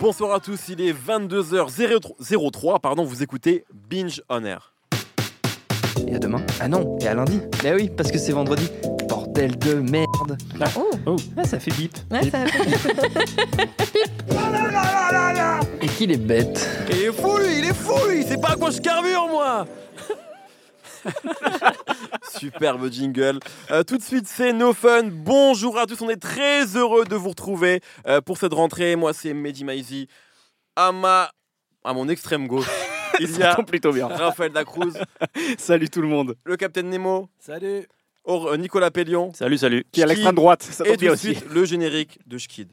[0.00, 4.72] Bonsoir à tous, il est 22h03, pardon, vous écoutez Binge on Air.
[6.08, 6.40] Et à demain.
[6.58, 7.40] Ah non, et à lundi.
[7.62, 8.66] Bah oui, parce que c'est vendredi.
[9.08, 10.38] Bordel de merde.
[11.06, 11.94] Oh, Ah, ça fait bip.
[12.10, 12.38] ouais, ça
[15.82, 16.66] Et qu'il est bête.
[16.90, 19.66] Il est fou lui, il est fou lui, c'est pas à quoi je carbure moi
[22.38, 23.40] Superbe jingle.
[23.70, 25.04] Euh, tout de suite, c'est No Fun.
[25.12, 28.96] Bonjour à tous, on est très heureux de vous retrouver euh, pour cette rentrée.
[28.96, 30.08] Moi, c'est Mehdi Maizi.
[30.76, 31.30] À, ma...
[31.84, 32.68] à mon extrême gauche,
[33.20, 34.06] il y Ça a tombe plutôt bien.
[34.08, 34.92] Raphaël Dacruz,
[35.58, 36.36] Salut tout le monde.
[36.44, 37.86] le Capitaine Nemo, Salut
[38.24, 39.84] Or- euh, Nicolas Pellion Salut, salut.
[39.92, 42.68] Qui est à l'extrême droite, ça et tout de suite le générique de Schkid.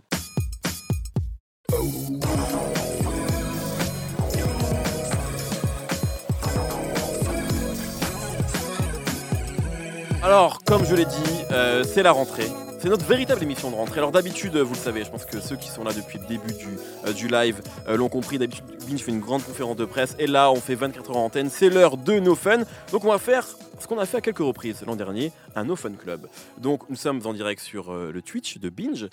[10.28, 12.50] Alors, comme je l'ai dit, euh, c'est la rentrée.
[12.80, 13.98] C'est notre véritable émission de rentrée.
[13.98, 16.54] Alors d'habitude, vous le savez, je pense que ceux qui sont là depuis le début
[16.54, 16.78] du,
[17.08, 18.38] euh, du live euh, l'ont compris.
[18.38, 20.16] D'habitude, Binge fait une grande conférence de presse.
[20.20, 21.50] Et là, on fait 24 heures en antenne.
[21.50, 22.60] C'est l'heure de No Fun.
[22.92, 23.46] Donc on va faire
[23.80, 26.28] ce qu'on a fait à quelques reprises l'an dernier, un No Fun Club.
[26.60, 29.08] Donc nous sommes en direct sur euh, le Twitch de Binge.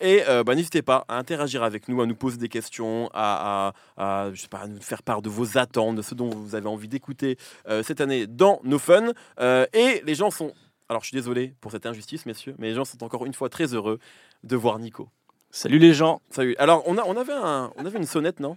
[0.00, 4.30] Et bah, n'hésitez pas à interagir avec nous, à nous poser des questions, à, à-
[4.32, 6.66] je sais pas, à nous faire part de vos attentes, de ce dont vous avez
[6.68, 7.36] envie d'écouter
[7.82, 9.12] cette année dans No Fun.
[9.74, 10.52] Et les gens sont...
[10.90, 13.48] Alors je suis désolé pour cette injustice, messieurs, mais les gens sont encore une fois
[13.48, 14.00] très heureux
[14.42, 15.08] de voir Nico.
[15.52, 16.20] Salut les gens.
[16.30, 16.56] Salut.
[16.58, 18.56] Alors on, a, on, avait, un, on avait une sonnette, non?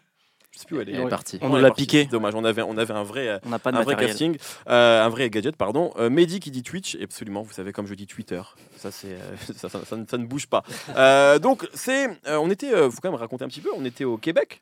[0.51, 0.93] Je sais plus où elle est.
[0.93, 1.37] Elle est partie.
[1.43, 2.05] On l'a piqué.
[2.05, 3.39] Dommage, on avait, on avait un vrai...
[3.45, 4.35] On pas de un vrai casting,
[4.67, 5.93] euh, un vrai gadget, pardon.
[5.97, 8.41] Euh, Mehdi qui dit Twitch, absolument, vous savez comme je dis Twitter,
[8.77, 10.63] ça c'est, euh, ça, ça- ça ne- ça ne bouge pas.
[10.95, 14.17] Euh, donc c'est, on était, faut quand même raconter un petit peu, on était au
[14.17, 14.61] Québec.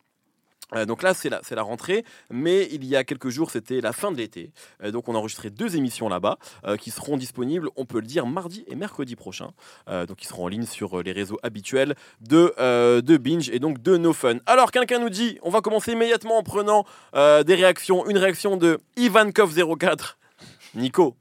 [0.76, 3.82] Euh, donc là, c'est la, c'est la rentrée, mais il y a quelques jours, c'était
[3.82, 4.52] la fin de l'été.
[4.84, 8.08] Euh, donc on a enregistré deux émissions là-bas euh, qui seront disponibles, on peut le
[8.08, 9.52] dire, mardi et mercredi prochain.
[9.90, 13.60] Euh, donc ils seront en ligne sur les réseaux habituels de, euh, de Binge et
[13.60, 14.38] donc de No Fun.
[14.46, 16.86] Alors quelqu'un nous dit, on va commencer immédiatement en prenant
[17.16, 18.08] euh, des réactions.
[18.08, 20.16] Une réaction de Ivankov04.
[20.76, 21.16] Nico,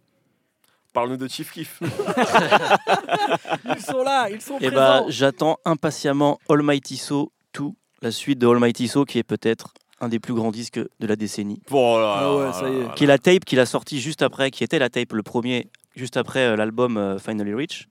[0.93, 1.81] parle-nous de Chief Kiff.
[3.65, 7.65] Ils sont là, ils sont Et bah, présents j'attends impatiemment Almighty So 2,
[8.03, 11.17] la suite de Almighty So, qui est peut-être un des plus grands disques de la
[11.17, 11.61] décennie.
[11.71, 12.95] Bon, là, Ah ouais, ça y est.
[12.95, 15.69] Qui est la tape qu'il a sorti juste après, qui était la tape le premier,
[15.95, 17.89] juste après euh, l'album euh, Finally Rich,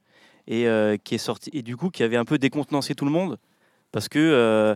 [0.48, 3.12] et euh, qui est sorti, et du coup qui avait un peu décontenancé tout le
[3.12, 3.38] monde,
[3.92, 4.76] parce que euh,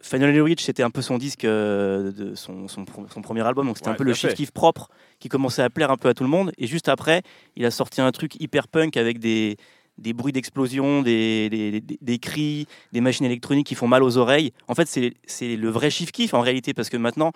[0.00, 3.66] Finally Rich c'était un peu son disque, euh, de son, son, pro- son premier album,
[3.66, 4.88] donc c'était Ouais, un peu le chiffre kiff propre
[5.18, 7.22] qui commençait à plaire un peu à tout le monde, et juste après
[7.56, 9.56] il a sorti un truc hyper punk avec des
[9.98, 14.16] des bruits d'explosion, des, des, des- des cris, des machines électroniques qui font mal aux
[14.16, 14.52] oreilles.
[14.68, 17.32] En fait, c'est le vrai chiffre kiff en réalité, parce que maintenant,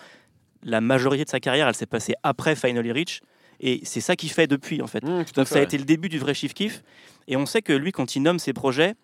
[0.63, 3.21] la majorité de sa carrière, elle s'est passée après Finally Rich.
[3.61, 5.05] Et c'est ça qu'il fait depuis, en fait.
[5.05, 6.83] Mmh, Donc ça a été le début du vrai chiffre kiff.
[7.29, 8.95] Et on sait que lui, quand il nomme ses projets,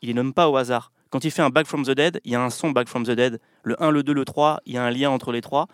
[0.00, 0.92] il les nomme pas au hasard.
[1.10, 3.04] Quand il fait un Back from the Dead, il y a un son Back from
[3.04, 3.40] the Dead.
[3.64, 5.66] Le 1, le 2, le 3, il y a un lien entre les trois.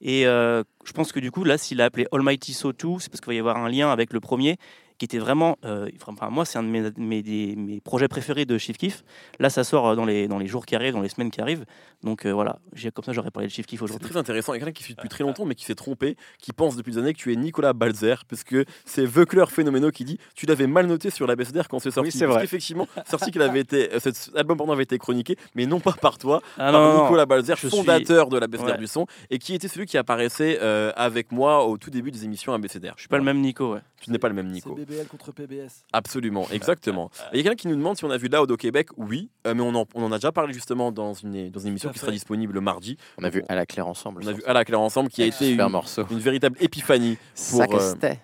[0.00, 3.08] Et euh, je pense que du coup, là, s'il a appelé Almighty So 2, c'est
[3.10, 4.56] parce qu'il va y avoir un lien avec le premier,
[4.98, 5.56] qui était vraiment.
[5.64, 9.02] euh, enfin, moi, c'est un de mes, mes, des- mes projets préférés de Chief Kiff.
[9.40, 11.40] Là, ça sort euh, dans les, dans les jours qui arrivent, dans les semaines qui
[11.40, 11.64] arrivent.
[12.02, 14.08] Donc euh, voilà, j'ai- comme ça, j'aurais parlé de Chief Kiff C'est aujourd'hui.
[14.10, 14.52] très intéressant.
[14.54, 16.76] Il y a quelqu'un qui suit depuis très longtemps, mais qui s'est trompé, qui pense
[16.76, 20.18] depuis des années que tu es Nicolas Balzer, parce que c'est Veucler Phénoméno qui dit
[20.34, 22.10] Tu l'avais mal noté sur la BSDR quand c'est sorti.
[22.10, 22.42] c'est Parce vrai.
[22.42, 25.80] qu'effectivement, c'est sorti qu'il avait été, euh, cet album pardon, avait été chroniqué, mais non
[25.80, 28.78] pas par toi, Ah par non, Nicolas Balzer, je suis- fondateur de la BSDR Ouais.
[28.78, 32.24] du son, et qui était celui qui apparaissait euh, avec moi au tout début des
[32.24, 32.94] émissions ABCDR.
[32.96, 33.74] je suis pas le même Nico.
[33.74, 33.80] Ouais.
[34.00, 34.74] Tu n'es pas le même C'est Nico.
[35.08, 35.84] Contre PBS.
[35.92, 37.10] Absolument, exactement.
[37.32, 38.88] Il y a quelqu'un qui nous demande si on a vu Loud au Québec.
[38.96, 41.68] Oui, euh, mais on en, on en a déjà parlé justement dans une, dans une
[41.68, 42.96] émission qui sera disponible le mardi.
[43.18, 44.22] On a vu à la claire ensemble.
[44.24, 46.04] On a vu à la claire ensemble qui a été super une, morceau.
[46.10, 47.18] une véritable épiphanie.
[47.34, 48.20] Ça que euh, c'était.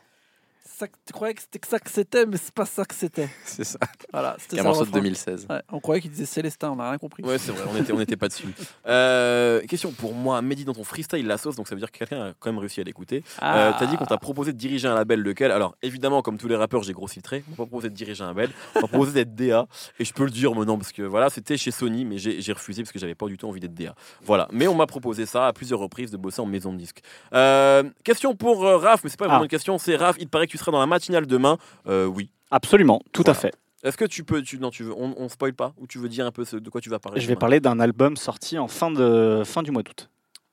[0.78, 2.94] Ça, que- tu croyais que c'était que ça que c'était, mais c'est pas ça que
[2.94, 3.28] c'était.
[3.44, 3.78] C'est ça.
[4.12, 5.00] Voilà, c'était C'est un le morceau de refrain.
[5.00, 5.46] 2016.
[5.50, 7.24] Ouais, on croyait qu'il disait Célestin, on n'a rien compris.
[7.24, 8.46] Ouais, c'est vrai, on était, on n'était pas dessus.
[8.86, 11.98] Euh, question pour moi, Mehdi, dans ton freestyle la sauce, donc ça veut dire que
[11.98, 13.24] quelqu'un a quand même réussi à l'écouter.
[13.42, 16.48] Euh, T'as dit qu'on t'a proposé de diriger un label, lequel Alors évidemment, comme tous
[16.48, 17.42] les rappeurs, j'ai gros filtré.
[17.48, 19.66] On m'a proposé de diriger un label, on m'a proposé d'être DA.
[19.98, 22.52] Et je peux le dire maintenant parce que voilà, c'était chez Sony, mais j'ai j'ai
[22.52, 23.94] refusé parce que j'avais pas du tout envie d'être DA.
[24.22, 27.00] Voilà, mais on m'a proposé ça à plusieurs reprises de bosser en maison de disque.
[27.32, 29.44] Euh, question pour euh, Raph, mais c'est pas vraiment Ah.
[29.44, 31.58] une question, c'est Raph, il paraît que tu seras dans la matinale demain.
[31.86, 32.30] Euh, oui.
[32.50, 33.38] Absolument, tout Voilà.
[33.38, 33.54] à fait.
[33.84, 36.08] Est-ce que tu peux, tu, non, tu veux, on, on spoil pas ou tu veux
[36.08, 37.20] dire un peu ce- de quoi tu vas parler?
[37.20, 40.08] Je vais demain parler d'un album sorti en fin, de, fin du mois d'août.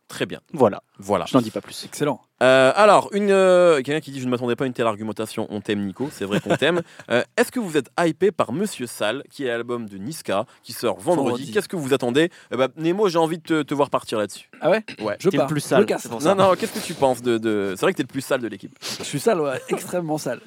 [0.08, 0.40] Très bien.
[0.54, 1.26] Voilà, Voilà.
[1.28, 1.84] je n'en dis pas plus.
[1.86, 2.22] Excellent.
[2.44, 5.48] Euh, alors, une, euh, quelqu'un qui dit Je ne m'attendais pas à une telle argumentation.
[5.50, 6.10] On t'aime, Nico.
[6.12, 6.82] C'est vrai qu'on t'aime.
[7.12, 10.74] Euh, Est-ce que vous êtes hypé par Monsieur Sal, qui est l'album de Niska, qui
[10.74, 11.52] sort vendredi, Vendredi.
[11.52, 12.32] Qu'est-ce que vous attendez?
[12.52, 14.50] Eh ben, Nemo, j'ai envie de te, te voir partir là-dessus.
[14.60, 14.84] Ah ouais?
[15.02, 15.16] Ouais.
[15.20, 15.48] Je T'es le pars.
[15.48, 16.10] plus sale, casse.
[16.10, 17.38] Non, non, qu'est-ce que tu penses de.
[17.38, 18.76] de- C'est vrai que t'es le plus sale de l'équipe.
[19.00, 20.40] Je suis sale, ouais, extrêmement sale.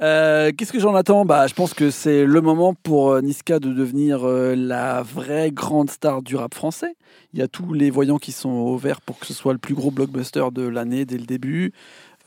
[0.00, 1.24] Euh, Qu'est-ce que j'en attends?
[1.26, 5.90] Bah, Je pense que c'est le moment pour Niska de devenir euh, la vraie grande
[5.90, 6.94] star du rap français.
[7.34, 9.58] Il y a tous les voyants qui sont au vert pour que ce soit le
[9.58, 11.72] plus gros blockbuster de l'année dès le début.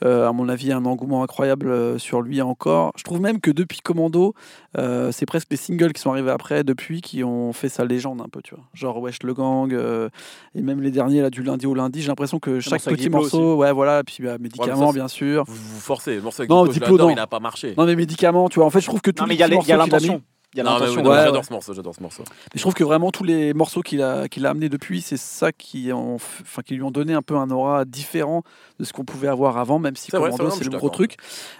[0.04, 2.92] Euh, à mon avis, un engouement incroyable euh, sur lui encore.
[2.96, 4.34] Je trouve même que depuis Commando,
[4.76, 8.20] euh, c'est presque les singles qui sont arrivés après, depuis, qui ont fait sa légende
[8.20, 8.64] un peu, tu vois.
[8.74, 10.08] Genre Wesh le Gang, euh,
[10.56, 12.02] et même les derniers, là, du lundi au lundi.
[12.02, 15.44] J'ai l'impression que chaque morceau avec petit morceau, ouais, voilà, puis bah, médicaments, bien sûr.
[15.46, 16.16] Vous vous forcez.
[16.16, 17.10] Le morceau avec Non, Diplo, non.
[17.10, 17.74] il n'a pas marché.
[17.78, 18.66] Non mais médicaments, tu vois.
[18.66, 20.20] En fait, je trouve que Non, mais il y a l'intention.
[20.54, 21.02] Il y a l'intention.
[21.02, 21.42] ouais, j'adore ouais.
[21.42, 22.24] ce morceau, j'adore ce morceau.
[22.28, 25.16] Mais je trouve que vraiment tous les morceaux qu'il a, qu'il a amenés depuis, c'est
[25.16, 28.42] ça qui, ont, f- enfin, qui lui ont donné un peu un aura différent
[28.78, 30.70] de ce qu'on pouvait avoir avant, même si C'est vrai, Commando c'est vrai, c'est je
[30.70, 31.16] le gros truc.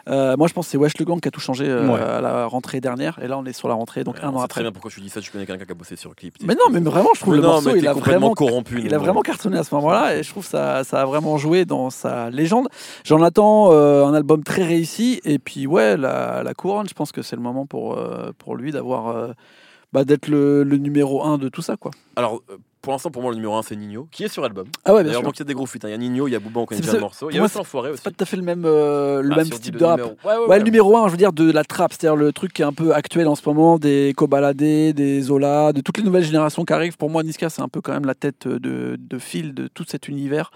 [0.08, 2.00] Euh, moi je pense que c'est Wesh le Gang qui a tout changé euh, Ouais.
[2.00, 4.34] à la rentrée dernière, et là on est sur la rentrée, donc Ouais, un on
[4.36, 4.48] an après.
[4.48, 6.34] très bien pourquoi tu dis ça, tu connais quelqu'un qui a bossé sur le clip.
[6.42, 8.82] Mais non, mais vraiment, je trouve Mais le non, morceau, il a complètement vraiment corrompu.
[8.84, 11.38] Il a vraiment cartonné à ce moment-là et je trouve que ça, ça a vraiment
[11.38, 12.68] joué dans sa légende.
[13.04, 17.10] J'en attends euh, un album très réussi et puis ouais, la, la couronne, je pense
[17.10, 19.32] que c'est le moment pour, euh, pour lui d'avoir euh,
[19.92, 21.90] bah, d'être le, numéro un de tout ça quoi.
[22.18, 22.38] Euh,
[22.82, 24.66] pour l'instant, pour moi, le numéro 1, c'est Nino, qui est sur album.
[24.84, 25.22] Ah ouais, bien sûr.
[25.22, 25.78] donc il y a des gros feats.
[25.84, 25.88] hein.
[25.88, 27.30] Il y a Nino, il y a Booba, on connaît déjà le morceau.
[27.30, 27.98] Il y a aussi l'enfoiré aussi.
[28.04, 29.98] C'est pas tout à fait le même, euh, le Ah, même le de rap.
[30.00, 30.58] numéro- Ouais, ouais, Ouais, ouais.
[30.58, 32.72] le numéro 1, je veux dire, de la trap, c'est-à-dire le truc qui est un
[32.72, 36.72] peu actuel en ce moment, des Kobalade, des Zola, de toutes les nouvelles générations qui
[36.72, 36.96] arrivent.
[36.96, 39.84] Pour moi, Niska, c'est un peu quand même la tête de, de fil de tout
[39.86, 40.50] cet univers,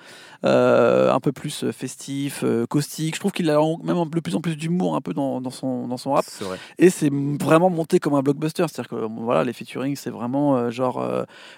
[0.44, 3.14] euh, un peu plus festif, euh, caustique.
[3.14, 5.86] Je trouve qu'il a même de plus en plus d'humour un peu dans, dans son,
[5.88, 6.24] dans son rap.
[6.28, 6.58] C'est vrai.
[6.78, 8.64] Et c'est vraiment monté comme un blockbuster.
[8.68, 11.04] C'est-à-dire que voilà, les featuring, c'est vraiment euh, genre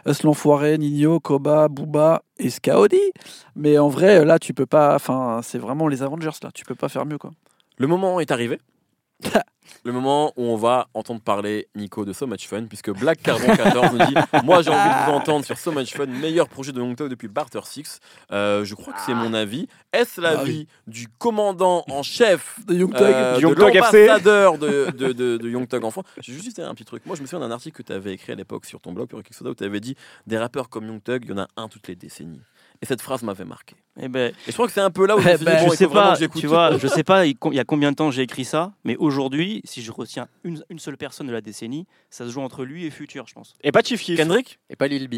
[0.07, 3.13] Us l'Enfoiré, Nino, Koba, Booba et Skaodi.
[3.57, 4.95] Mais en vrai, là, tu peux pas.
[4.95, 6.51] Enfin, c'est vraiment les Avengers, là.
[6.55, 7.31] Tu peux pas faire mieux, quoi.
[7.79, 8.59] Le moment est arrivé.
[9.85, 13.55] Le moment où on va entendre parler Nico de So Much Fun, puisque Black Carbon
[13.55, 16.73] 14 nous dit Moi j'ai envie de vous entendre sur So Much Fun, meilleur projet
[16.73, 18.01] de Young Thug depuis Barter 6.
[18.33, 19.69] Euh, je crois que c'est mon avis.
[19.93, 25.13] Est-ce Ah l'avis du commandant en chef De Young euh, Du de l'ambassadeur de, de,
[25.13, 26.03] de, de Young Thug enfant?
[26.21, 27.07] J'ai juste dit un petit truc.
[27.07, 29.09] Moi, je me souviens d'un article que tu avais écrit à l'époque sur ton blog,
[29.09, 29.95] Pure Soda, où tu avais dit
[30.27, 32.43] des rappeurs comme Young Thug, il y en a un toutes les décennies.
[32.81, 33.75] Et cette phrase m'avait marqué.
[34.01, 35.45] Eh ben, Et je crois que c'est un peu là où je Eh me suis
[35.47, 36.41] dit, ben, bon, je il sais pas, que j'écoute.
[36.41, 38.73] tu vois, je sais pas il il y a combien de temps j'ai écrit ça,
[38.85, 42.41] mais aujourd'hui, si je retiens une, une seule personne de la décennie, ça se joue
[42.41, 43.55] entre lui et Future, je pense.
[43.65, 44.17] Et pas Chief Keef.
[44.17, 44.61] Kendrick?
[44.71, 45.17] Et pas Lil B.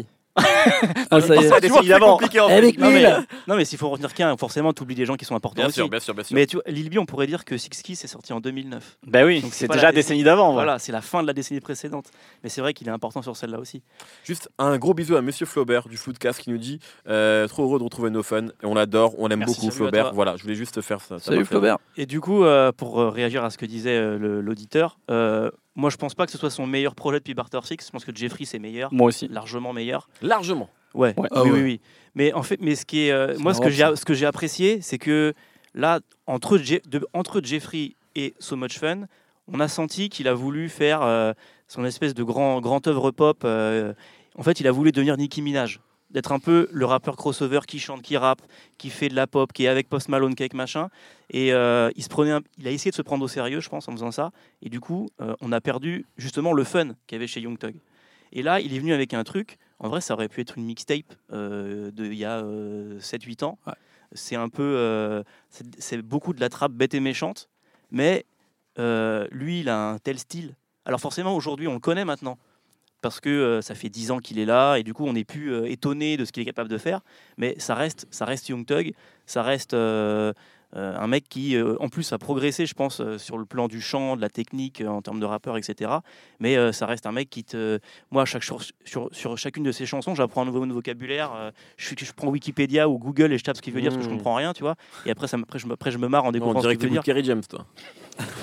[1.09, 1.49] Ah, ça y est.
[1.49, 2.13] Ça, des décennies d'avant.
[2.13, 2.53] compliqué en fait.
[2.55, 3.03] Avec Non mais,
[3.47, 5.67] non mais s'il faut retenir qu'un, forcément, tu oublies des gens qui sont importants Bien
[5.67, 5.75] aussi.
[5.75, 6.35] sûr, bien sûr, bien sûr.
[6.35, 8.97] Mais tu vois, Lil B, on pourrait dire que Six Keys est sorti en 2009.
[9.07, 10.53] Ben oui, Donc, c'est c'est déjà la décennie d'avant.
[10.53, 10.79] voilà.
[10.79, 12.05] C'est la fin de la décennie précédente.
[12.43, 13.81] Mais c'est vrai qu'il est important sur celle-là aussi.
[14.23, 17.79] Juste un gros bisou à Monsieur Flaubert du Floodcast qui nous dit euh, trop heureux
[17.79, 20.13] de retrouver No Fun et on l'adore, on l'aime Merci, beaucoup Flaubert.
[20.13, 21.19] Voilà, je voulais juste faire ça.
[21.19, 21.77] Salut fait- Flaubert.
[21.97, 25.89] Et du coup, euh, pour euh, réagir à ce que disait euh, l'auditeur, euh, moi
[25.89, 27.77] je pense pas que ce soit son meilleur projet depuis Barter Six.
[27.85, 29.27] Je pense que Jeffrey c'est meilleur, Moi aussi.
[29.27, 30.09] largement meilleur.
[30.21, 30.69] Largement.
[30.93, 31.27] Ouais, Ouais.
[31.31, 31.55] Ah oui, ouais.
[31.57, 31.81] oui, oui.
[32.15, 34.25] Mais en fait, mais ce qui est, euh, moi, ce que j'ai, ce que j'ai
[34.25, 35.33] apprécié, c'est que
[35.73, 39.03] là, entre, Je- de- entre Jeffrey et So Much Fun,
[39.47, 41.31] on a senti qu'il a voulu faire euh,
[41.69, 43.43] son espèce de grand, grand œuvre pop.
[43.45, 43.93] euh,
[44.37, 45.79] en fait, il a voulu devenir Nicki Minaj,
[46.11, 48.41] d'être un peu le rappeur crossover qui chante, qui rappe,
[48.77, 50.89] qui fait de la pop, qui est avec Post Malone, qui est avec machin.
[51.29, 53.69] Et euh, il se prenait, un- il a essayé de se prendre au sérieux, je
[53.69, 54.31] pense, en faisant ça.
[54.61, 57.57] Et du coup, euh, on a perdu justement le fun qu'il y avait chez Young
[57.57, 57.75] Thug.
[58.33, 59.57] Et là, il est venu avec un truc.
[59.79, 63.43] En vrai, ça aurait pu être une mixtape euh, de il y a euh, 7-8
[63.43, 63.57] ans.
[63.67, 63.73] Ouais.
[64.13, 65.23] C'est un peu, euh,
[65.79, 67.49] c'est beaucoup de la trappe bête et méchante,
[67.91, 68.25] mais
[68.79, 70.55] euh, lui, il a un tel style.
[70.85, 72.37] Alors forcément, aujourd'hui, on le connaît maintenant
[73.01, 75.23] parce que euh, ça fait 10 ans qu'il est là et du coup, on n'est
[75.23, 77.01] plus euh, étonné de ce qu'il est capable de faire.
[77.37, 78.93] Mais ça reste, ça reste Young Thug,
[79.25, 80.33] ça reste euh,
[80.75, 83.67] euh, un mec qui, euh, en plus, a progressé, je pense, euh, sur le plan
[83.67, 85.91] du chant, de la technique, en termes de rappeur, etc.
[86.39, 87.79] Mais ça reste un mec qui te.
[88.11, 91.51] Moi, chaque jour, sur, sur chacune de ses chansons, j'apprends un nouveau vocabulaire.
[91.77, 94.09] je, prends Wikipédia ou Google et je tape ce qu'il veut dire parce que je
[94.13, 94.17] Mmh.
[94.17, 94.75] comprends rien, tu vois.
[95.05, 96.75] Et après, ça, après, je, me, après, je me marre en On découvrant ce dirait
[96.77, 97.03] que dire.
[97.03, 97.65] Kerry James, toi.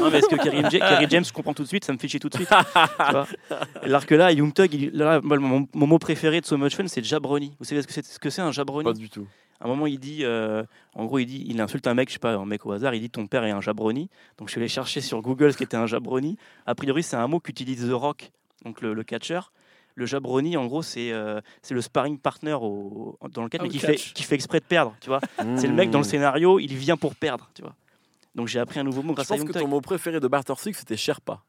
[0.01, 1.99] Non, mais est-ce que Kerry, Ja- Kerry James, je comprends tout de suite, ça me
[1.99, 2.49] fait chier tout de suite.
[3.83, 6.75] Alors que là, Young Thug, il- là, moi, mon, mon mot préféré de So Much
[6.75, 7.55] Fun, c'est jabroni.
[7.59, 9.27] Vous savez ce que c'est ce que c'est un jabroni Pas du tout.
[9.61, 10.63] À un moment, il dit, euh,
[10.95, 12.95] en gros, il dit, il insulte un mec, je sais pas, un mec au hasard,
[12.95, 14.09] il dit ton père est un jabroni.
[14.37, 16.37] Donc je suis allé chercher sur Google ce qu'était un jabroni.
[16.67, 18.31] A priori, c'est un mot qu'utilise The Rock,
[18.65, 19.53] donc le, le catcheur.
[19.97, 23.67] Le jabroni, en gros, c'est euh, c'est le sparring partner au, dans le cadre, Ah,
[23.67, 24.13] mais qui fait, catch.
[24.13, 25.19] qui fait exprès de perdre, tu vois.
[25.57, 26.09] C'est le mec dans le Mmh.
[26.09, 27.75] scénario, il vient pour perdre, tu vois.
[28.37, 30.21] Donc j'ai appris un nouveau mot Je grâce à pense Young que ton mot préféré
[30.21, 31.43] de Barter Six, c'était Sherpa.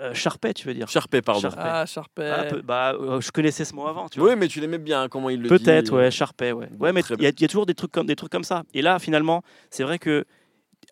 [0.00, 0.88] Euh, Sharpay, tu veux dire?
[0.88, 1.48] Sharpay, pardon.
[1.56, 2.30] Ah, Sharpay.
[2.30, 4.30] Ah, peu- bah, euh, je connaissais ce mot avant, tu vois.
[4.30, 5.64] Oui, mais tu l'aimais bien, comment il le dit.
[5.64, 6.68] Peut-être, ouais, Sharpay, ouais.
[6.72, 8.32] Bon, ouais, mais il y, a- il y a toujours des trucs comme des trucs
[8.32, 8.62] comme ça.
[8.74, 10.24] Et là, finalement, c'est vrai que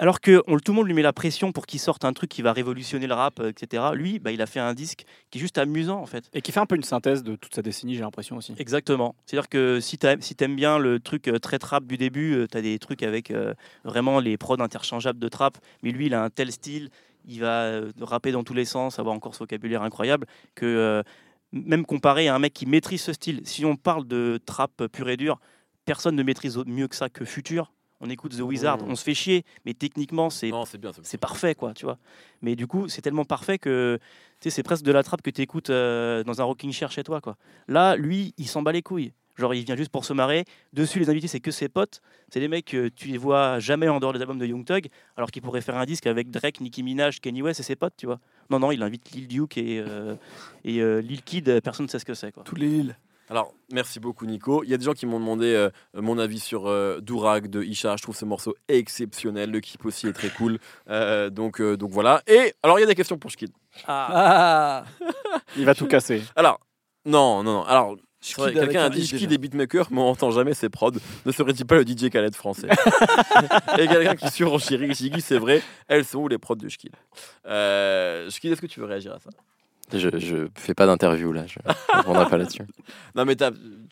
[0.00, 2.31] alors que on- tout le monde lui met la pression pour qu'il sorte un truc
[2.31, 3.83] qui va révolutionner le rap, euh, etc.
[3.95, 6.28] Lui, bah, il a fait un disque qui est juste amusant en fait.
[6.35, 8.55] Et qui fait un peu une synthèse de toute sa décennie, j'ai l'impression aussi.
[8.59, 9.17] Exactement.
[9.26, 12.57] C'est-à-dire que si tu si aimes bien le truc euh, très trap du début, tu
[12.59, 16.23] as des trucs avec euh, vraiment les prods interchangeables de trap, mais lui, il a
[16.23, 16.90] un tel style,
[17.29, 21.03] il va euh, rapper dans tous les sens, avoir encore ce vocabulaire incroyable, que euh,
[21.53, 25.09] même comparé à un mec qui maîtrise ce style, si on parle de trap pur
[25.09, 25.39] et dur,
[25.85, 27.73] personne ne maîtrise mieux que ça que Future.
[28.01, 28.91] On écoute The Wizard, Mmh.
[28.91, 30.51] on se fait chier, mais techniquement, c'est
[31.21, 31.99] parfait, quoi, tu vois.
[32.43, 33.99] Mais du coup, c'est tellement parfait que
[34.41, 37.37] c'est presque de la trappe que tu écoutes dans un rocking chair chez toi, quoi.
[37.67, 39.13] Là, lui, il s'en bat les couilles.
[39.38, 40.45] Genre, il vient juste pour se marrer.
[40.73, 42.00] Dessus, les invités, c'est que ses potes.
[42.33, 44.88] C'est des mecs que tu les vois jamais en dehors des albums de Young Thug,
[45.16, 47.95] alors qu'il pourrait faire un disque avec Drake, Nicki Minaj, Kanye West et ses potes,
[47.97, 48.18] tu vois.
[48.50, 50.16] Non, non, il invite Lil Duke et, euh,
[50.64, 52.42] et euh, Lil Kid, personne ne sait ce que c'est, quoi.
[52.45, 52.97] Tous les Lille.
[53.30, 54.64] Alors, merci beaucoup, Nico.
[54.64, 57.62] Il y a des gens qui m'ont demandé euh, mon avis sur euh, Dourag de
[57.62, 57.95] Isha.
[57.97, 59.50] Je trouve ce morceau exceptionnel.
[59.50, 60.59] Le clip aussi est très cool.
[60.88, 62.23] Euh, donc, euh, donc voilà.
[62.26, 63.50] Et alors, il y a des questions pour Shkid.
[63.87, 64.85] Ah,
[65.59, 66.23] Il va tout casser.
[66.37, 66.59] Alors,
[67.04, 67.62] non, non, non.
[67.64, 69.35] Alors, quelqu'un a dit i, Shkid déjà.
[69.35, 70.93] est beatmaker, mais on n'entend jamais ses prods.
[71.27, 72.69] Ne serait-il pas le DJ Khaled français
[73.79, 75.63] Et quelqu'un qui surenchérit Shiggy, c'est vrai.
[75.87, 76.93] Elles sont où les prods de Shkid
[77.47, 79.31] euh, Shkid, est-ce que tu veux réagir à ça?
[79.93, 82.63] Je, je fais pas d'interview là, je ne répondrai pas là-dessus.
[83.15, 83.45] Non, mais tu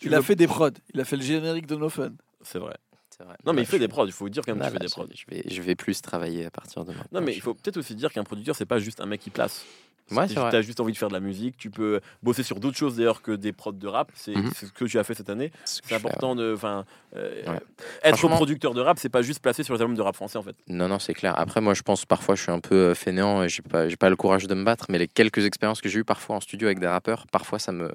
[0.03, 0.71] il a fait des prods.
[0.93, 2.11] Il a fait le générique de No Fun.
[2.43, 2.77] C'est vrai.
[3.17, 3.37] C'est vrai.
[3.47, 4.05] Non, mais il fait je- des prods.
[4.07, 5.07] Il faut dire quand même qu'il fait bah, des prods.
[5.11, 7.07] je, je vais, je vais plus travailler à partir de maintenant.
[7.13, 9.21] Non, mais Je- il faut peut-être aussi dire qu'un producteur, c'est pas juste un mec
[9.23, 9.65] qui place.
[10.13, 12.61] Ouais, Si tu as juste envie de faire de la musique, tu peux bosser sur
[12.61, 14.13] d'autres choses d'ailleurs que des prods de rap.
[14.15, 14.51] C'est Mhm.
[14.53, 15.51] ce que tu as fait cette année.
[15.65, 16.53] Ce C'est fais, important de.
[16.55, 16.85] Enfin,
[17.17, 17.61] euh, Ouais.
[18.05, 20.43] être producteur de rap, c'est pas juste placer sur les albums de rap français en
[20.43, 20.55] fait.
[20.69, 21.35] Non, non, c'est clair.
[21.39, 24.09] Après, moi, je pense parfois, je suis un peu euh, fainéant et j'ai pas, pas
[24.11, 24.87] le courage de me battre.
[24.91, 27.73] Mais les quelques expériences que j'ai eues parfois en studio avec des rappeurs, parfois, ça
[27.73, 27.91] me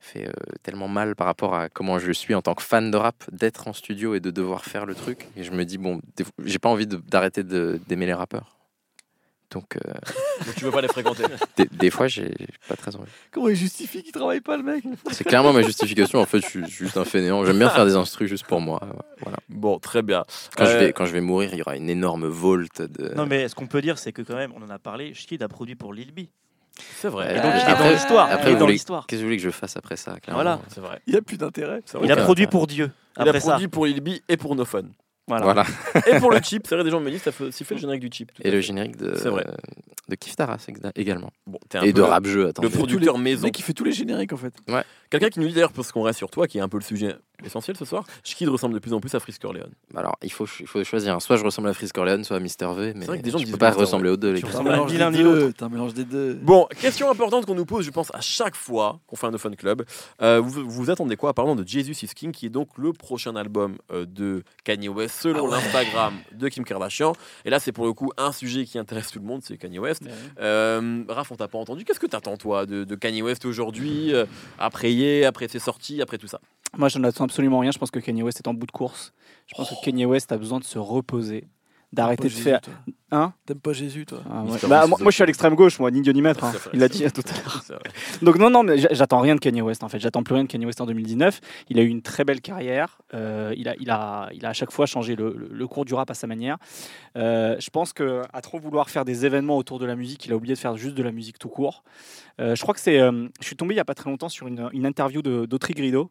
[0.00, 0.32] fait euh,
[0.62, 3.66] tellement mal par rapport à comment je suis en tant que fan de rap, d'être
[3.68, 5.26] en studio et de devoir faire le truc.
[5.36, 6.00] Et je me dis, bon,
[6.44, 8.56] j'ai pas envie d'arrêter d'aimer les rappeurs.
[9.50, 9.80] Donc, euh,
[10.46, 11.22] Donc tu veux pas les fréquenter.
[11.56, 12.34] des, des fois, j'ai
[12.68, 13.10] pas très envie.
[13.30, 16.20] Comment il justifie qu'il travaille pas, le mec C'est clairement ma justification.
[16.20, 17.44] En fait, je suis juste un fainéant.
[17.46, 18.80] J'aime bien faire des instrus juste pour moi.
[19.22, 19.38] Voilà.
[19.48, 20.24] bon, très bien.
[20.56, 23.14] Quand, je Euh, vais, quand je vais mourir, il y aura une énorme volte de.
[23.14, 25.42] Non, mais ce qu'on peut dire, c'est que quand même, on en a parlé, Shkid
[25.42, 26.20] a produit pour Lil B.
[27.00, 27.32] C'est vrai.
[27.32, 28.30] Et donc, Euh, il dans après- l'histoire.
[28.30, 29.06] après, dans l'histoire.
[29.06, 30.60] Qu'est-ce que vous voulez que je fasse après ça clairement Voilà.
[30.68, 31.00] C'est vrai.
[31.06, 31.80] Il n'y a plus d'intérêt.
[32.04, 32.90] Il a produit pour Dieu.
[33.16, 33.48] Il a Après ça.
[33.52, 34.82] produit pour Lil B et pour No Fun.
[35.28, 35.44] Voilà.
[35.44, 35.64] Voilà.
[36.06, 38.10] Et pour le chip, c'est vrai, des gens me disent ça fait le générique du
[38.10, 38.32] chip.
[38.42, 39.46] Et le générique de, C'est vrai.
[40.08, 40.66] de Kif Taras
[40.96, 41.30] également.
[41.46, 42.62] Bon, t'es un Et peu de rap jeu, attends.
[42.62, 43.44] le producteur Le maison.
[43.44, 44.54] mec qui fait tous les génériques, en fait.
[45.10, 46.82] Quelqu'un qui nous dit d'ailleurs, parce qu'on reste sur toi, qui est un peu le
[46.84, 47.14] sujet
[47.44, 49.70] essentiel ce soir, Shkid ressemble de plus en plus à Frisk Orleans.
[49.94, 51.20] Alors, il faut, il faut choisir.
[51.22, 52.92] Soit je ressemble à Frisk Corleone, soit à Mister V.
[52.96, 54.72] Mais vrai que des gens je peux pas ressembler aux deux, les un ressembles à
[54.72, 55.52] mélange des ni deux.
[55.52, 56.34] T'as un mélange des deux.
[56.34, 59.38] Bon, question importante qu'on nous pose, je pense, à chaque fois qu'on fait un No
[59.38, 59.84] Fun Club.
[60.20, 63.36] Euh, vous, vous attendez quoi Parlons de Jesus is King, qui est donc le prochain
[63.36, 65.50] album euh, de Kanye West, selon Ah ouais.
[65.62, 67.12] l'Instagram de Kim Kardashian.
[67.44, 69.78] Et là, c'est pour le coup un sujet qui intéresse tout le monde, c'est Kanye
[69.78, 70.02] West.
[70.40, 71.84] Euh, Raph, on t'a pas entendu.
[71.84, 74.26] Qu'est-ce que t'attends, toi, de, de Kanye West aujourd'hui, euh,
[74.58, 76.40] après Ye, après ses sorties, après tout ça?
[76.76, 77.70] Moi, je n'attends absolument rien.
[77.70, 79.12] Je pense que Kanye West est en bout de course.
[79.46, 81.48] Je pense que Kanye West a besoin de se reposer,
[81.92, 82.60] d'arrêter de Jésus, faire.
[82.60, 82.74] toi.
[83.10, 84.58] Hein T'aimes pas Jésus, toi Ah, ouais.
[84.68, 86.44] Bah, moi, je suis à l'extrême gauche, moi, ni Dieu ni maître.
[86.44, 86.52] hein.
[86.74, 87.10] Il l'a dit vrai.
[87.10, 87.80] tout à l'heure.
[88.20, 89.98] Donc non, non, mais j'a- j'attends rien de Kanye West en fait.
[89.98, 91.40] J'attends plus rien de Kanye West en 2019.
[91.70, 92.98] Il a eu une très belle carrière.
[93.14, 95.86] Euh, il, a, il, a, il a à chaque fois changé le, le- le cours
[95.86, 96.58] du rap à sa manière.
[97.16, 100.32] Euh, je pense que à trop vouloir faire des événements autour de la musique, il
[100.32, 101.84] a oublié de faire juste de la musique tout court.
[102.40, 103.00] Euh, je crois que c'est.
[103.00, 105.72] euh, je suis tombé il y a pas très longtemps sur une, une interview d'Autry
[105.72, 106.10] Grido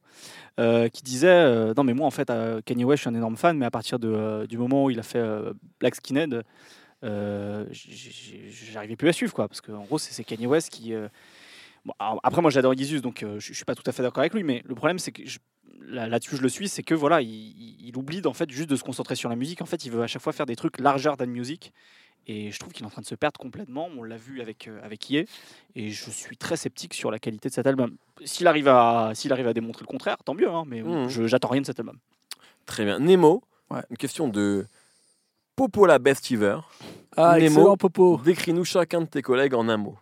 [0.59, 3.17] euh, qui disait euh, non mais moi en fait euh, Kanye West je suis un
[3.17, 5.95] énorme fan mais à partir de, euh, du moment où il a fait euh, Black
[5.95, 6.43] Skinhead
[7.71, 11.07] j'arrivais plus à suivre quoi parce qu'en gros c'est c'est Kanye West qui euh,
[11.85, 14.03] bon, alors, après moi j'adore Yeezus donc euh, je, je suis pas tout à fait
[14.03, 15.39] d'accord avec lui mais le problème c'est que je-
[15.81, 18.69] là- là-dessus je le suis c'est que voilà il, il- il oublie en fait juste
[18.69, 19.61] de se concentrer sur la musique.
[19.61, 21.73] En fait il veut à chaque fois faire des trucs largeur than music.
[22.29, 23.87] Et je trouve qu'il est en train de se perdre complètement.
[23.97, 25.25] On l'a vu avec euh, avec Ye.
[25.75, 27.95] Et je suis très sceptique sur la qualité de cet album.
[28.25, 31.47] S'il arrive à s'il arrive à démontrer le contraire tant mieux hein, mais je j'attends
[31.47, 31.97] rien de cet album.
[32.65, 32.99] Très bien.
[32.99, 33.81] Nemo, Ouais.
[33.89, 34.65] une question de
[35.57, 36.59] Popola Bestiver.
[37.17, 37.45] Ah, Nemo.
[37.47, 38.21] excellent, Popo.
[38.23, 39.95] Décris-nous chacun de tes collègues en un mot.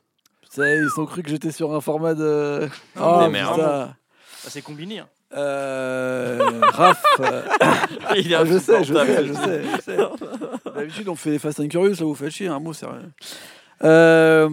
[0.50, 2.60] Ça, ils ont cru que j'étais sur un format de.
[2.60, 3.96] Des Oh, putain.
[4.38, 5.00] Ça, c'est combiné.
[5.00, 5.08] hein.
[5.36, 7.02] Euh, Raph.
[7.22, 7.42] euh,
[8.18, 9.98] Il est ah, je sais, je sais, je sais, je sais.
[10.76, 13.02] D'habitude, on fait les Fast and Curious, là, vous faites chier, un mot, c'est rien.
[13.84, 14.50] Euh,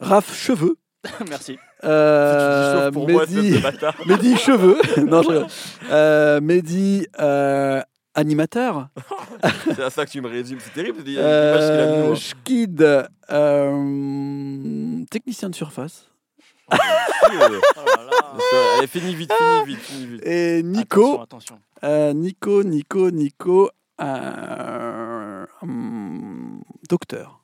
[0.00, 0.76] Raph, cheveux.
[1.28, 3.94] merci Euh, Mehdi, de bâtard.
[4.06, 4.76] Mehdi, cheveux.
[5.06, 5.44] non, je.
[5.90, 7.80] Euh, Mehdi, euh,
[8.14, 8.88] animateur.
[9.74, 10.58] C'est à ça que tu me résumes.
[10.60, 11.02] C'est terrible.
[11.06, 12.14] il y a Euh, moi.
[12.16, 12.82] Schkid,
[13.30, 16.08] euh, technicien de surface.
[18.78, 20.26] Allez, finis vite, finis vite, finis vite.
[20.26, 21.58] Et Nico, Attention, attention.
[21.84, 27.42] euh, Nico, Nico, Nico, euh, hum, docteur.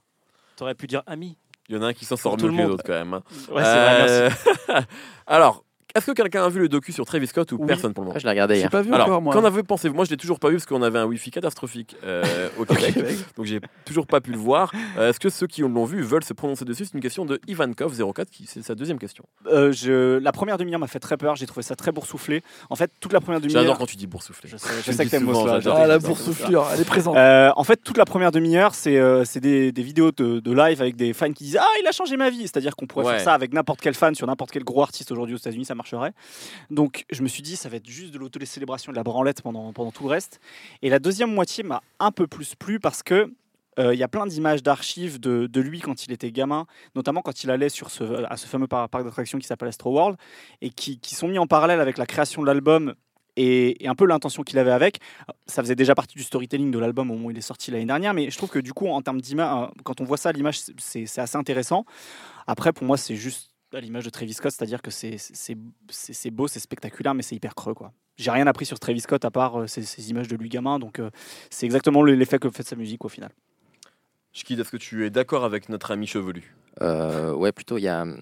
[0.57, 1.37] T'aurais pu dire ami.
[1.69, 2.73] Il y en a un qui s'en sort mieux le que les monde.
[2.73, 3.13] autres quand même.
[3.15, 3.23] hein.
[3.51, 4.87] Ouais, c'est vrai, merci.
[5.27, 5.65] Alors,
[5.95, 7.67] est-ce que quelqu'un a vu le docu sur Travis Scott ou Oui.
[7.67, 8.71] personne pour le moment Ah, je l'ai regardé hier.
[8.71, 9.33] pas vu Alors, encore moi.
[9.35, 9.89] qu'en avez pensé?
[9.91, 13.17] Moi, je l'ai toujours pas vu parce qu'on avait un wifi catastrophique euh, au Québec.
[13.37, 14.73] Donc j'ai toujours pas pu le voir.
[14.99, 16.85] Euh, Est-ce que ceux qui l'ont vu veulent se prononcer dessus?
[16.85, 19.25] C'est une question de Ivankov 04 qui c'est sa deuxième question.
[19.47, 22.43] Euh, je- La première demi-heure m'a fait très peur, j'ai trouvé ça très boursouflé.
[22.71, 23.79] En fait, toute la première J'adore demi-heure.
[23.79, 24.49] quand tu dis boursouflé.
[24.51, 25.49] Je sais, Je je le sais dis que t'aimes j'adore.
[25.49, 25.77] j'adore.
[25.77, 27.17] Ah, la j'adore boursouflure, elle est présente.
[27.17, 30.53] Euh, en fait, toute la première demi-heure, c'est euh, c'est des, des vidéos de, de
[30.53, 33.05] live avec des fans qui disent Ah, il a changé ma vie C'est-à-dire qu'on pourrait
[33.07, 33.13] Ouais.
[33.15, 35.75] faire ça avec n'importe quel fan sur n'importe quel gros artiste aujourd'hui aux États-Unis, ça
[35.79, 36.13] marcherait.
[36.69, 39.73] Donc, je me suis dit, ça va être juste de l'auto-célébration de la branlette pendant,
[39.73, 40.41] pendant tout le reste.
[40.83, 43.33] Et la deuxième moitié m'a un peu plus plu parce que.
[43.79, 46.67] euh, Il y a plein d'images d'archives de, de lui quand il était gamin,
[46.97, 49.93] notamment quand il allait sur ce, à ce fameux par- parc d'attractions qui s'appelle Astro
[49.93, 50.17] World,
[50.61, 52.95] et qui, qui sont mis en parallèle avec la création de l'album
[53.37, 54.99] et, et un peu l'intention qu'il avait avec.
[55.47, 57.87] Ça faisait déjà partie du storytelling de l'album au moment où il est sorti l'année
[57.87, 60.59] dernière, mais je trouve que du coup, en termes d'image, quand on voit ça l'image,
[60.79, 61.85] c'est assez intéressant.
[62.49, 67.15] Après, pour moi, c'est juste l'image de Travis Scott, c'est-à-dire que c'est- beau, c'est spectaculaire,
[67.15, 67.75] mais c'est hyper creux.
[67.75, 67.93] quoi.
[68.17, 70.99] J'ai rien appris sur Travis Scott à part euh, ces, images de lui gamin, donc
[70.99, 71.11] euh,
[71.51, 73.31] c'est exactement le- l'effet que fait sa musique au final.
[74.33, 76.55] Schkid, est-ce que tu es d'accord avec notre ami chevelu?
[76.83, 78.17] Euh, ouais, plutôt, il y a hum,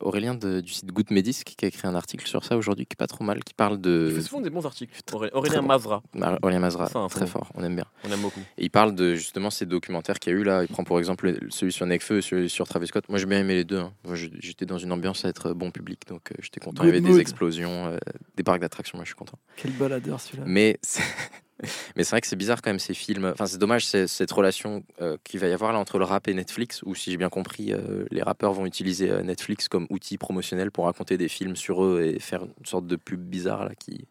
[0.00, 2.94] Aurélien de- du site Good Medisc qui a écrit un article sur ça aujourd'hui qui
[2.94, 4.12] est pas trop mal, qui parle Il de.
[4.14, 4.98] fait souvent des bons articles.
[5.12, 5.68] Auré- Aurélien bon.
[5.68, 6.02] Mazra,
[6.42, 7.84] Aurélien Mazra, Ça, très fort, on aime bien.
[8.04, 8.40] on aime beaucoup.
[8.56, 10.62] Et il parle de justement ces documentaires qu'il y a eu là.
[10.62, 13.04] Il prend pour exemple le- celui sur Necfeu et celui sur Travis Scott.
[13.08, 13.78] Moi j'ai bien aimé les deux.
[13.80, 13.92] hein.
[14.40, 16.82] J'étais dans une ambiance à être bon public, donc euh, j'étais content.
[16.84, 17.12] Il y avait mood.
[17.12, 17.98] des explosions, euh,
[18.36, 19.38] des parcs d'attractions, moi je suis content.
[19.56, 20.44] Quel baladeur celui-là.
[20.46, 21.02] Mais c'est
[21.96, 23.24] mais c'est vrai que c'est bizarre quand même ces films.
[23.26, 26.34] Enfin, c'est dommage cette relation euh, qu'il va y avoir là entre le rap et
[26.34, 30.18] Netflix, où si j'ai bien compris, euh, les rappeurs vont utiliser euh, Netflix comme outil
[30.18, 33.74] promotionnel pour raconter des films sur eux et faire une sorte de pub bizarre là
[33.74, 34.06] qui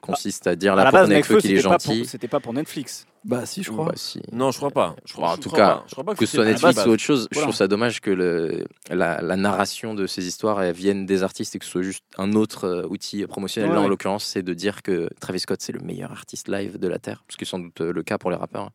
[0.00, 2.04] consiste à dire à là la pour base, Nekfeu qu'il est gentil.
[2.06, 3.06] c'était pas pour Netflix.
[3.24, 3.86] Bah si, je crois.
[3.86, 4.20] Bah, si.
[4.32, 4.94] Non, je crois pas.
[5.04, 5.84] Je crois, en je tout crois cas, pas.
[5.86, 8.10] je crois pas que ce soit Netflix ou autre chose, je trouve ça dommage que
[8.10, 11.82] le, la, la narration de ces histoires elle vienne des artistes et que ce soit
[11.82, 13.70] juste un autre euh, outil promotionnel.
[13.70, 16.78] Ouais, Là, en l'occurrence, c'est de dire que Travis Scott, c'est le meilleur artiste live
[16.78, 18.70] de la Terre, ce qui est sans doute euh, le cas pour les rappeurs.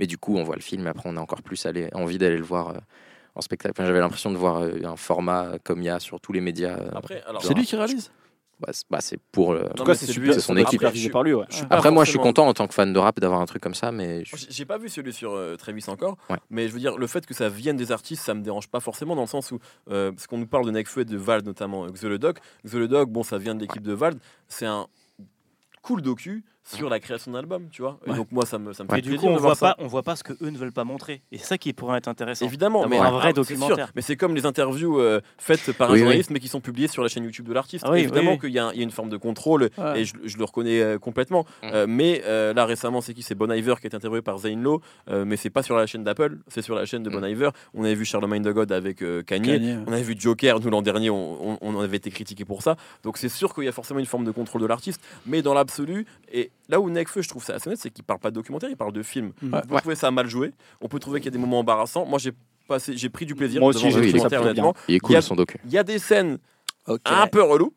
[0.00, 2.18] Mais du coup, on voit le film et après, on a encore plus allé- envie
[2.18, 2.74] d'aller le voir euh,
[3.34, 3.74] en spectacle.
[3.76, 6.78] Enfin, J'avais l'impression de voir un format comme il y a sur tous les médias.
[6.94, 8.10] Après, alors, C'est lui qui réalise?
[8.60, 9.60] Bah, c'est bah, c'est pour le.
[9.60, 10.06] Non, En tout cas, c'est
[10.40, 10.70] son équipe.
[10.70, 11.32] supervisé par lui.
[11.34, 11.44] ouais.
[11.50, 13.46] suis pas Après, moi, je suis content en tant que fan de rap d'avoir un
[13.46, 16.36] truc comme ça, mais je- J'ai- pas vu celui sur euh, Travis encore, Ouais.
[16.50, 18.80] mais je veux dire, le fait que ça vienne des artistes, ça me dérange pas
[18.80, 19.58] forcément dans le sens où,
[19.90, 22.38] euh, parce qu'on nous parle de Nekfeu et de Vald notamment, euh, Xolodog.
[22.66, 24.86] Xolodog, bon, ça vient de l'équipe de Vald, c'est un
[25.82, 26.44] cool docu
[26.76, 27.98] sur la création d'un album, tu vois.
[28.06, 28.16] Et Ouais.
[28.16, 29.74] donc moi, ça me, ça me fait du coup, on voit ça.
[29.74, 31.22] pas, on voit pas ce que eux ne veulent pas montrer.
[31.32, 32.44] Et c'est ça qui pourrait être intéressant.
[32.44, 33.56] Évidemment, mais un vrai c'est sûr.
[33.58, 33.90] documentaire.
[33.94, 36.00] Mais c'est comme les interviews euh, faites par un Oui, oui.
[36.04, 37.84] journaliste, mais qui sont publiées sur la chaîne YouTube de l'artiste.
[37.86, 38.48] Ah oui, Évidemment oui, oui.
[38.48, 40.00] qu'il y, a y une forme de contrôle, Ouais.
[40.00, 41.44] et je, je le reconnais euh, complètement.
[41.62, 41.66] Mm.
[41.72, 43.22] Euh, mais euh, là récemment, c'est qui?
[43.22, 45.86] C'est Bon Iver qui est interviewé par Zane Lowe, euh, mais c'est pas sur la
[45.86, 47.12] chaîne d'Apple, c'est sur la chaîne de Mm.
[47.12, 47.50] Bon Iver.
[47.74, 49.46] On avait vu Charlemagne de God avec euh, Kanye.
[49.46, 49.78] Kanye, ouais.
[49.86, 52.76] On avait vu Joker, nous l'an dernier, on, on- on avait été critiqué pour ça.
[53.04, 55.54] Donc c'est sûr qu'il y a forcément une forme de contrôle de l'artiste, mais dans
[55.54, 58.34] l'absolu, et là où Nekfeu, je trouve ça assez honnête, c'est qu'il parle pas de
[58.34, 59.32] documentaire, il parle de film.
[59.42, 59.48] Ouais.
[59.54, 62.04] On peut trouver ça mal joué, on peut trouver qu'il y a des moments embarrassants.
[62.06, 62.32] Moi, j'ai
[62.66, 64.74] passé, j'ai pris du plaisir Moi aussi, j'ai honnêtement.
[64.88, 65.58] il est Il y cool a- son docu.
[65.64, 66.38] Il y a des scènes
[67.04, 67.74] un peu reloues,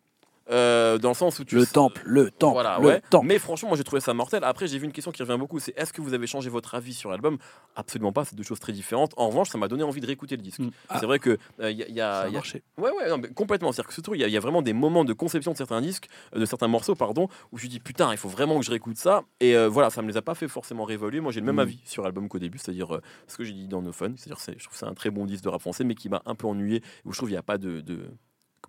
[0.52, 3.02] euh, dans le sens où tu Le temple, le temple, voilà, le ouais.
[3.10, 3.28] temple.
[3.28, 4.44] Mais franchement, moi j'ai trouvé ça mortel.
[4.44, 6.76] Après, j'ai vu une question qui revient beaucoup c'est est-ce que vous avez changé votre
[6.76, 7.38] avis sur l'album?
[7.76, 9.14] Absolument pas, c'est deux choses très différentes.
[9.18, 10.60] En revanche, ça m'a donné envie de réécouter le disque.
[10.60, 10.72] Mm.
[11.00, 12.38] C'est vrai que euh, il y a- il y Ça a, a il y a-
[12.40, 12.64] marché.
[12.78, 13.72] Ouais, ouais, non, mais complètement.
[13.72, 15.82] C'est-à-dire que il y, a- il y a vraiment des moments de conception de certains
[15.82, 18.72] disques, euh, de certains morceaux, pardon, où je dis putain, il faut vraiment que je
[18.72, 19.24] réécoute ça.
[19.40, 21.20] Et voilà, ça me les a pas fait forcément révoluer.
[21.22, 21.60] Moi, j'ai le même Mm.
[21.60, 24.14] avis sur l'album qu'au début, c'est-à-dire ce que j'ai dit dans No Fun.
[24.18, 26.10] C'est-à-dire, c'est- je trouve que c'est un très bon disque de rap français, mais qui
[26.10, 27.82] m'a un peu ennuyé, où je trouve qu'il n'y a pas de.
[27.82, 28.00] de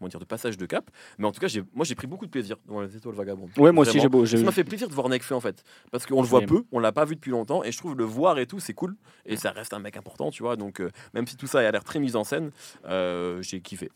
[0.03, 0.91] comment dire de passage de cap.
[1.19, 3.51] Mais en tout cas j'ai moi j'ai pris beaucoup de plaisir dans les étoiles vagabondes.
[3.57, 4.25] Ouais, moi aussi, Vraiment.
[4.25, 5.63] j'ai ça m'a fait plaisir de voir Nekfeu en fait.
[5.91, 8.05] Parce qu'on le voit peu on l'a pas vu depuis longtemps et je trouve le
[8.05, 8.97] voir et tout c'est cool.
[9.27, 10.57] Et ça reste un mec important tu vois.
[10.57, 12.51] Donc euh, même si tout ça a l'air très mis en scène
[12.87, 13.91] euh, j'ai kiffé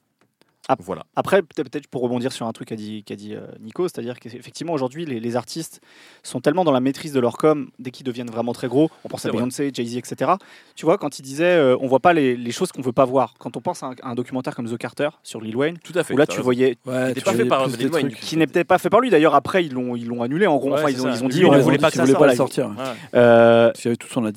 [0.68, 0.76] Ah.
[0.80, 4.18] voilà Après, peut-être pour rebondir sur un truc qu'a dit, qu'a dit euh, Nico, c'est-à-dire
[4.18, 5.80] qu'effectivement, aujourd'hui, les, les artistes
[6.22, 9.08] sont tellement dans la maîtrise de leur com, dès qu'ils deviennent vraiment très gros, on
[9.08, 9.30] pense à.
[9.30, 10.32] Beyoncé, Jay-Z, etc.
[10.74, 13.04] Tu vois, quand il disait, euh, on voit pas les, les choses qu'on veut pas
[13.04, 13.34] voir.
[13.38, 15.96] Quand on pense à un, à un documentaire comme The Carter sur Lil Wayne, tout
[15.96, 16.44] à fait où là, tu raison.
[16.44, 19.10] voyais, Ouais, était tu pas fait par Lil Wayne, qui pas fait par lui.
[19.10, 20.46] D'ailleurs, après, ils l'ont, ils l'ont annulé.
[20.46, 21.78] En gros, Ouais, enfin, c'est ils ont, ils ont dit, Lui, on ne a voulait
[21.78, 22.74] pas qu'il que ça pas sortir.
[23.14, 23.72] Euh,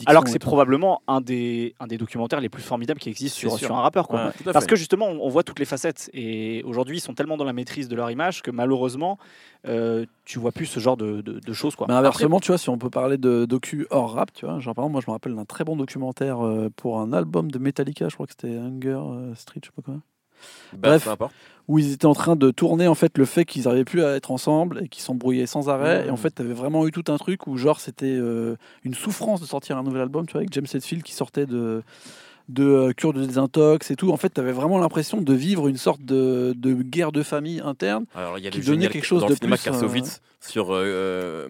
[0.05, 3.75] alors que c'est probablement un des, un des documentaires les plus formidables qui existent sur,
[3.75, 4.07] un rappeur.
[4.51, 6.09] Parce que justement, on voit toutes les facettes.
[6.19, 9.17] Et aujourd'hui, ils sont tellement dans la maîtrise de leur image que malheureusement,
[9.67, 11.75] euh, tu vois plus ce genre de, de- de choses.
[11.75, 11.85] Quoi.
[11.87, 14.75] Mais inversement, tu vois, si on peut parler de docu hors rap, tu vois, genre
[14.75, 17.59] par exemple, moi je me rappelle d'un très bon documentaire euh, pour un album de
[17.59, 19.95] Metallica, je crois que c'était Hunger euh, Street, je sais pas quoi,
[20.73, 21.03] Bah, Bref.
[21.05, 21.33] peu importe.
[21.67, 24.15] où ils étaient en train de tourner en fait le fait qu'ils n'arrivaient plus à
[24.15, 26.03] être ensemble et qu'ils s'embrouillaient sans arrêt.
[26.03, 26.07] Mmh.
[26.07, 28.93] Et en fait, tu avais vraiment eu tout un truc où genre c'était euh, une
[28.93, 31.83] souffrance de sortir un nouvel album, tu vois, avec James Hetfield qui sortait de
[32.49, 34.11] de euh, cure de désintox et tout.
[34.11, 37.61] En fait, tu avais vraiment l'impression de vivre une sorte de, de guerre de famille
[37.63, 38.05] interne.
[38.15, 40.73] Alors, il y avait qui donnait quelque chose dans de le cinéma plus, Karsovitz sur
[40.73, 41.47] euh, euh,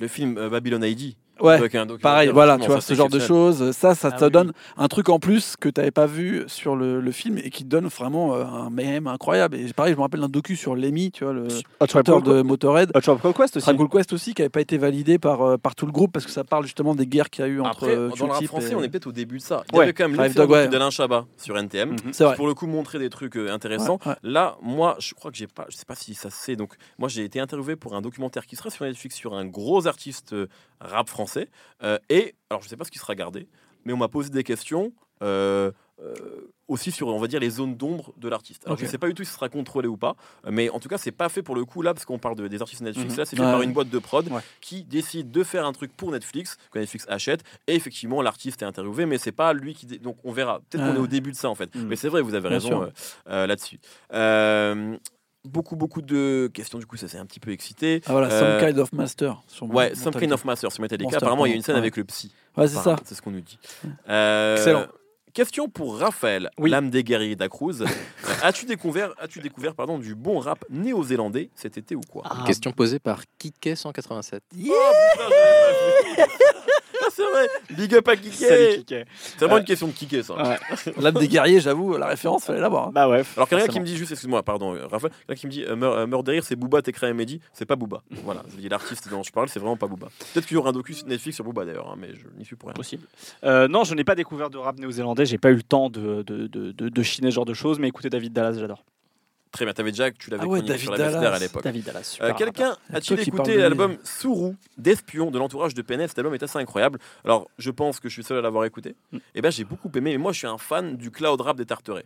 [0.00, 1.14] le film euh, Babylon ID.
[1.40, 1.54] Ouais.
[1.54, 4.16] avec un documentaire, Pareil, voilà, tu vois, ce c'est genre de choses, ça, ça Ah
[4.18, 4.30] te oui.
[4.30, 7.50] donne un truc en plus que tu n'avais pas vu sur le, le film et
[7.50, 9.56] qui te donne vraiment euh, un même incroyable.
[9.56, 11.48] Et pareil, je me rappelle d'un docu sur Lemmy, tu vois, le
[11.80, 12.90] auteur Call- de Motorhead.
[12.94, 13.70] Hot Tribe Call Quest aussi.
[13.90, 16.30] Quest aussi, qui n'avait pas été validé par, euh, par tout le groupe parce que
[16.32, 18.44] ça parle justement des guerres qu'il y a eu entre Après, euh, dans le rap
[18.44, 19.62] français, et- on est peut-être au début de ça.
[19.70, 19.84] Il y Ouais.
[19.84, 20.68] avait quand même l'excellent Dog, ouais.
[20.68, 21.96] d'Alain Chabat sur NTM.
[22.12, 22.32] C'est vrai.
[22.32, 23.98] qui, pour le coup montrer des trucs intéressants.
[24.04, 24.16] Ouais, ouais.
[24.22, 26.56] Là, moi, je crois que j'ai pas, je sais pas si ça se sait.
[26.56, 29.86] Donc, moi, j'ai été interviewé pour un documentaire qui sera sur Netflix sur un gros
[29.86, 30.34] artiste
[30.80, 31.27] rap français.
[31.82, 33.46] Euh, et alors, je sais pas ce qui sera gardé,
[33.84, 34.92] mais on m'a posé des questions.
[35.22, 36.14] euh, euh,
[36.68, 38.62] aussi sur on va dire les zones d'ombre de l'artiste.
[38.66, 40.14] Alors je sais pas du tout si ce sera contrôlé ou pas,
[40.48, 42.46] mais en tout cas c'est pas fait pour le coup là parce qu'on parle de-
[42.46, 43.14] des artistes Netflix.
[43.14, 43.18] Mhm.
[43.18, 43.50] Là c'est fait Ouais.
[43.50, 44.42] par une boîte de prod Ouais.
[44.60, 48.64] qui décide de faire un truc pour Netflix que Netflix achète et effectivement l'artiste est
[48.64, 50.60] interviewé mais c'est pas lui qui donc on verra.
[50.70, 51.74] Peut-être qu'on est au début de ça en fait.
[51.74, 51.88] Mhm.
[51.88, 52.92] Mais c'est vrai vous avez Bien raison
[53.26, 53.80] là-dessus.
[55.48, 58.02] Beaucoup beaucoup de questions du coup ça s'est un petit peu excité.
[58.06, 59.42] Ah voilà, Euh, Some Kind of Master.
[59.46, 60.12] Sur Ouais, Some.
[60.14, 61.04] Kind of Master sur Metallica.
[61.04, 61.80] Monster, Apparemment, il y a une scène ouais.
[61.80, 62.32] avec le psy.
[62.56, 62.96] Ouais, c'est ça.
[63.04, 63.58] C'est ce qu'on nous dit.
[64.08, 64.86] Euh, Excellent.
[65.34, 66.70] Question pour Raphaël, Oui.
[66.70, 67.84] l'âme des guerriers d'Acruz.
[68.42, 72.22] As-tu découvert, as-tu découvert pardon, du bon rap néo-zélandais cet été ou quoi?
[72.26, 74.42] Ah, Question posée par Kike 187.
[74.68, 74.72] Oh,
[77.18, 79.04] C'est vrai, big up à Salut, Kiké.
[79.18, 80.34] C'est vraiment Euh, une question de Kiké ça.
[80.36, 80.58] Ouais.
[81.00, 82.88] L'âme des guerriers, j'avoue, la référence, fallait l'avoir.
[82.88, 82.90] hein.
[82.94, 83.22] Bah ouais.
[83.36, 85.74] Alors quelqu'un qui me dit juste, excuse-moi, pardon, euh, Raphaël, quelqu'un qui me dit euh,
[85.76, 88.02] Meur- euh, Meurt de rire, c'est Booba, Tekra et Mehdi, c'est pas Booba.
[88.24, 90.08] Voilà, je dis l'artiste dont je parle, c'est vraiment pas Booba.
[90.32, 92.56] Peut-être qu'il y aura un docu Netflix sur Booba d'ailleurs, hein, mais je n'y suis
[92.56, 92.74] pour rien.
[92.74, 93.02] Possible.
[93.44, 95.26] Euh, non, je n'ai pas découvert de rap néo-zélandais.
[95.26, 97.78] J'ai pas eu le temps de, de, de, de- de chiner ce genre de choses.
[97.78, 98.84] Mais écoutez, David Dallas, j'adore.
[99.50, 101.38] Très bien, t'avais déjà, tu l'avais Ah ouais, sur la Best-Lair à Dallas.
[101.38, 101.64] l'époque.
[101.64, 102.18] David Dallas.
[102.20, 106.58] Euh, Quelqu'un a-t-il écouté l'album Sourou d'Espion de l'entourage de PNF Cet album est assez
[106.58, 106.98] incroyable.
[107.24, 108.94] Alors, je pense que je suis seul à l'avoir écouté.
[109.12, 109.18] Mm.
[109.34, 110.12] Et ben, j'ai beaucoup aimé.
[110.12, 112.04] Mais moi, je suis un fan du cloud rap des Tarterets.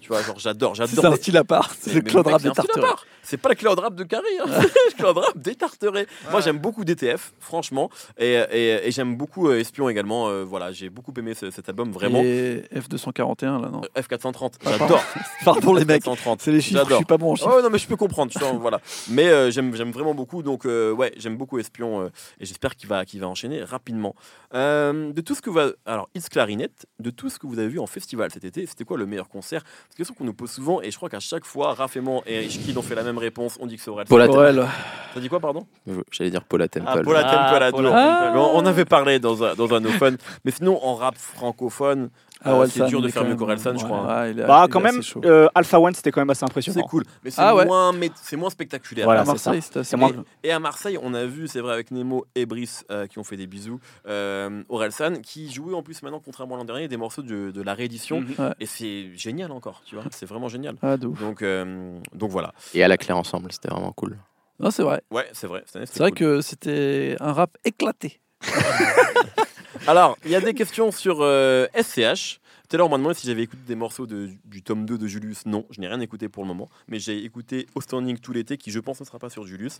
[0.00, 1.06] Tu vois, genre, j'adore, C'est j'adore.
[1.06, 2.94] un les- style à part, c'est le Claude Rap c'est un.
[3.22, 4.44] C'est pas le cloud rap de Carré, hein.
[4.46, 6.06] c'est le cloud rap des Tarterets.
[6.30, 10.28] Moi, j'aime beaucoup DTF, franchement, et, et- et j'aime beaucoup euh, Espion également.
[10.28, 12.20] Euh, voilà, j'ai beaucoup aimé ce- cet album, vraiment.
[12.22, 13.80] Et F241, là, non.
[13.82, 15.02] Euh, F430, Ah, j'adore.
[15.44, 16.04] Pardon, les mecs.
[16.04, 16.40] 430.
[16.40, 17.52] C'est les chiffres, je suis pas bon en chiffres.
[17.58, 18.80] Oh non mais je peux comprendre, je sens- voilà.
[19.08, 23.04] Mais euh, j'aime vraiment beaucoup, donc euh, ouais j'aime beaucoup Espion et j'espère qu'il va
[23.04, 24.14] qu'il va enchaîner rapidement.
[24.52, 27.80] De tout ce que va alors It's Clarinette, de tout ce que vous avez vu
[27.80, 30.50] en festival cet été, c'était quoi le meilleur concert C'est une question qu'on nous pose
[30.50, 33.02] souvent et je crois qu'à chaque fois Raph et moi et Ishkid ont fait la
[33.02, 33.56] même réponse.
[33.60, 34.04] On dit que c'est vrai.
[34.04, 34.66] Paula Aurel.
[35.14, 35.66] Ça dit quoi pardon?
[36.10, 36.86] J'allais dire Paula Temple.
[36.88, 37.90] Ah, Paula Temple Ah, Paula.
[37.90, 38.38] Temple.
[38.54, 40.12] On, avait parlé dans un dans un no fun,
[40.44, 42.10] mais sinon en rap francophone,
[42.44, 43.98] Ah, euh, c'est dur de faire mieux qu'Orelsan, je crois.
[43.98, 44.22] hein.
[44.24, 46.40] ouais, il est- Bah, il quand est même, euh, Alpha One, c'était quand même assez
[46.40, 46.82] C'est impressionnant.
[46.86, 47.64] cool, mais c'est Ah ouais.
[47.64, 49.06] moins mais c'est moins spectaculaire.
[49.06, 50.12] Voilà, à c'est Marseille, C'est moins-.
[50.44, 53.24] Et à Marseille, on a vu, c'est vrai, avec Nemo et Brice euh, qui ont
[53.24, 56.96] fait des bisous, euh, Orelsan, qui jouait en plus maintenant, contrairement à l'an dernier, des
[56.98, 58.20] morceaux de, de la réédition.
[58.20, 58.34] Mhm.
[58.38, 58.52] Ouais.
[58.60, 60.76] Et c'est génial encore, tu vois, c'est vraiment génial.
[60.82, 61.18] Ah, de ouf.
[61.18, 62.52] Donc, euh, donc voilà.
[62.74, 64.18] Et à la clé ensemble, c'était vraiment cool.
[64.60, 65.02] Non, c'est vrai.
[65.10, 65.64] Ouais, c'est vrai.
[65.66, 66.18] C'est vrai cool.
[66.18, 68.20] que c'était un rap éclaté.
[69.86, 72.40] Alors, il y a des questions sur euh, SCH.
[72.68, 74.98] Tout à l'heure, on m'a demandé si j'avais écouté des morceaux de- du tome 2
[74.98, 75.46] de Julius.
[75.46, 76.68] Non, je n'ai rien écouté pour le moment.
[76.88, 79.78] Mais j'ai écouté Au Standing tout l'été, qui je pense ne sera pas sur Julius.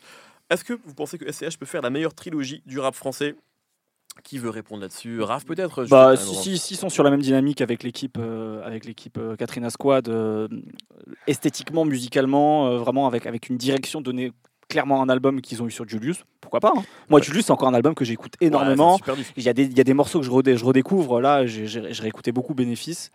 [0.51, 3.35] Est-ce que vous pensez que SCH peut faire la meilleure trilogie du rap français?
[4.25, 5.21] Qui veut répondre là-dessus?
[5.21, 8.87] Raph, peut-être Bah, si, si- s'ils sont sur la même dynamique avec l'équipe, euh, avec
[8.87, 10.49] l'équipe euh, Katrina Squad, euh,
[11.27, 14.33] esthétiquement, musicalement, euh, vraiment avec, avec une direction donnée
[14.69, 16.83] clairement un album qu'ils ont eu sur Julius, pourquoi pas hein.
[17.09, 18.99] Moi, Julius, c'est encore un album que j'écoute énormément.
[19.37, 21.21] Il y, a des, il y a des morceaux que je, redé- je redécouvre.
[21.21, 21.67] Là, j'ai
[22.01, 23.11] réécouté beaucoup Bénéfice.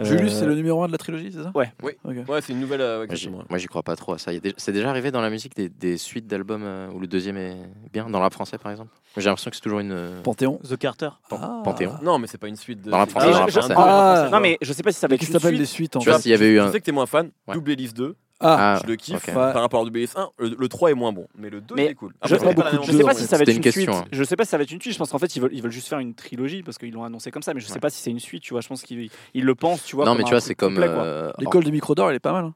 [0.00, 1.52] Euh, Julius, c'est le numéro 1 de la trilogie, c'est ça?
[1.54, 1.72] Ouais.
[1.80, 1.92] Oui.
[2.04, 2.28] Ok.
[2.28, 2.80] Ouais, c'est une nouvelle.
[2.80, 3.44] euh, Moi, j'y- exactement.
[3.48, 4.32] Moi, j'y crois pas trop à ça.
[4.56, 7.54] C'est déjà arrivé dans la musique des, des suites d'albums euh, où le deuxième est
[7.92, 8.90] bien, dans le rap français par exemple.
[9.16, 9.92] J'ai l'impression que c'est toujours une.
[9.92, 10.58] euh, Panthéon.
[10.68, 11.10] The Carter.
[11.28, 11.60] Pan- Ah.
[11.62, 11.92] Panthéon.
[12.02, 12.90] Non, mais c'est pas une suite de.
[12.90, 13.68] Dans la c'est- français, Ah, dans la j'ai- français.
[13.68, 14.28] j'ai- Ah.
[14.32, 15.74] Non, mais je sais pas si ça va être qui une s'appelle des suite.
[15.76, 16.22] suites en Tu vois, fait.
[16.22, 16.72] s'il y avait eu un.
[16.72, 17.30] sais que t'es moins fan.
[17.46, 17.54] Ouais.
[17.54, 19.32] Double Hélice 2, Ah, Ah, je le kiffe ok.
[19.34, 20.28] Par rapport à Double Hélice 1.
[20.38, 22.12] Le, le 3 est moins bon, mais le 2 Mais il est cool.
[22.12, 23.52] Je, Après, c'est beaucoup la de même je sais pas si ça va être C'était
[23.52, 23.86] une, une suite.
[23.86, 24.08] question, hein.
[24.12, 24.92] Je sais pas si ça va être une suite.
[24.92, 27.04] Je pense qu'en fait ils veulent, ils veulent juste faire une trilogie parce qu'ils l'ont
[27.04, 27.54] annoncé comme ça.
[27.54, 27.80] Mais je sais Ouais.
[27.80, 28.42] pas si c'est une suite.
[28.42, 29.84] Tu vois, je pense qu'ils ils le pensent.
[29.84, 30.04] Tu vois.
[30.04, 30.74] non, comme mais un tu vois, truc c'est comme.
[30.74, 31.02] complet, quoi.
[31.04, 32.44] euh, l'école du micro d'or, elle est pas mal.
[32.46, 32.54] hein.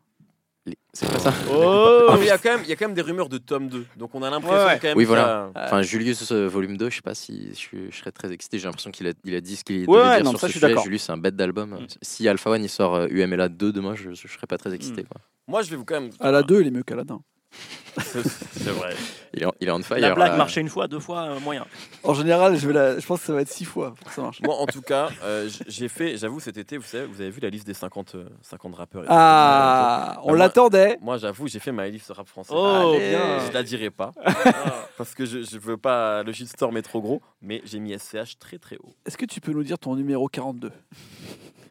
[0.92, 3.02] C'est pas ça Oh il y, a quand même- il y a quand même des
[3.02, 3.84] rumeurs de tome 2.
[3.96, 4.78] Donc on a l'impression Ouais, ouais.
[4.80, 5.50] quand même Oui, voilà.
[5.54, 8.58] a- Enfin, Julius euh, volume 2, je sais pas si je, je serais très excité.
[8.58, 10.40] J'ai l'impression qu'il a, il a dit ce qu'il Ouais, devait ouais, dire non, sur
[10.40, 10.82] ça, ce je suis sujet.
[10.82, 11.70] Julius, c'est un bête d'album.
[11.70, 11.86] Mm.
[12.02, 15.02] Si Alpha One il sort euh, UMLA 2 demain, je, je serais pas très excité.
[15.02, 15.06] Mm.
[15.06, 15.20] Quoi.
[15.46, 16.10] Moi, je vais vous quand même.
[16.20, 17.20] À la 2, il est mieux qu'à la 1.
[17.98, 18.94] C'est vrai.
[19.34, 19.98] Il est, en- il est on fire.
[19.98, 20.36] La blague là.
[20.36, 21.66] marchait une fois, deux fois, euh, moyen.
[22.04, 22.98] En général, je, vais la...
[22.98, 24.40] je pense que ça va être 6 fois pour que ça marche.
[24.42, 27.40] Moi, en tout cas, euh, j'ai fait, j'avoue, cet été, vous savez, vous avez vu
[27.40, 29.04] la liste des 50, euh, 50 rappeurs.
[29.08, 30.98] Ah, on moi- l'attendait.
[31.00, 32.52] Moi, j'avoue, j'ai fait ma liste rap français.
[32.54, 33.10] Oh, Allez.
[33.10, 33.46] bien.
[33.48, 34.12] Je la dirai pas
[34.96, 38.38] parce que je, je veux pas le shitstorm est trop gros, mais j'ai mis SCH
[38.38, 38.94] très très haut.
[39.06, 40.68] Est-ce que tu peux nous dire ton numéro 42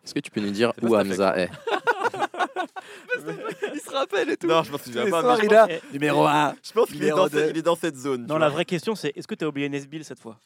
[0.04, 1.50] Est-ce que tu peux nous dire où Hamza est?
[3.74, 4.48] Il se rappelle et tout.
[4.48, 5.22] Non, je pense qu'il Tous va les pas.
[5.22, 6.56] soirs, mais je il pense- a numéro 1.
[6.64, 8.26] Je pense qu'il est, dans cette- il est dans cette zone.
[8.26, 10.38] tu Non, la vraie question, c'est est-ce que t'as oublié Nesbill cette fois?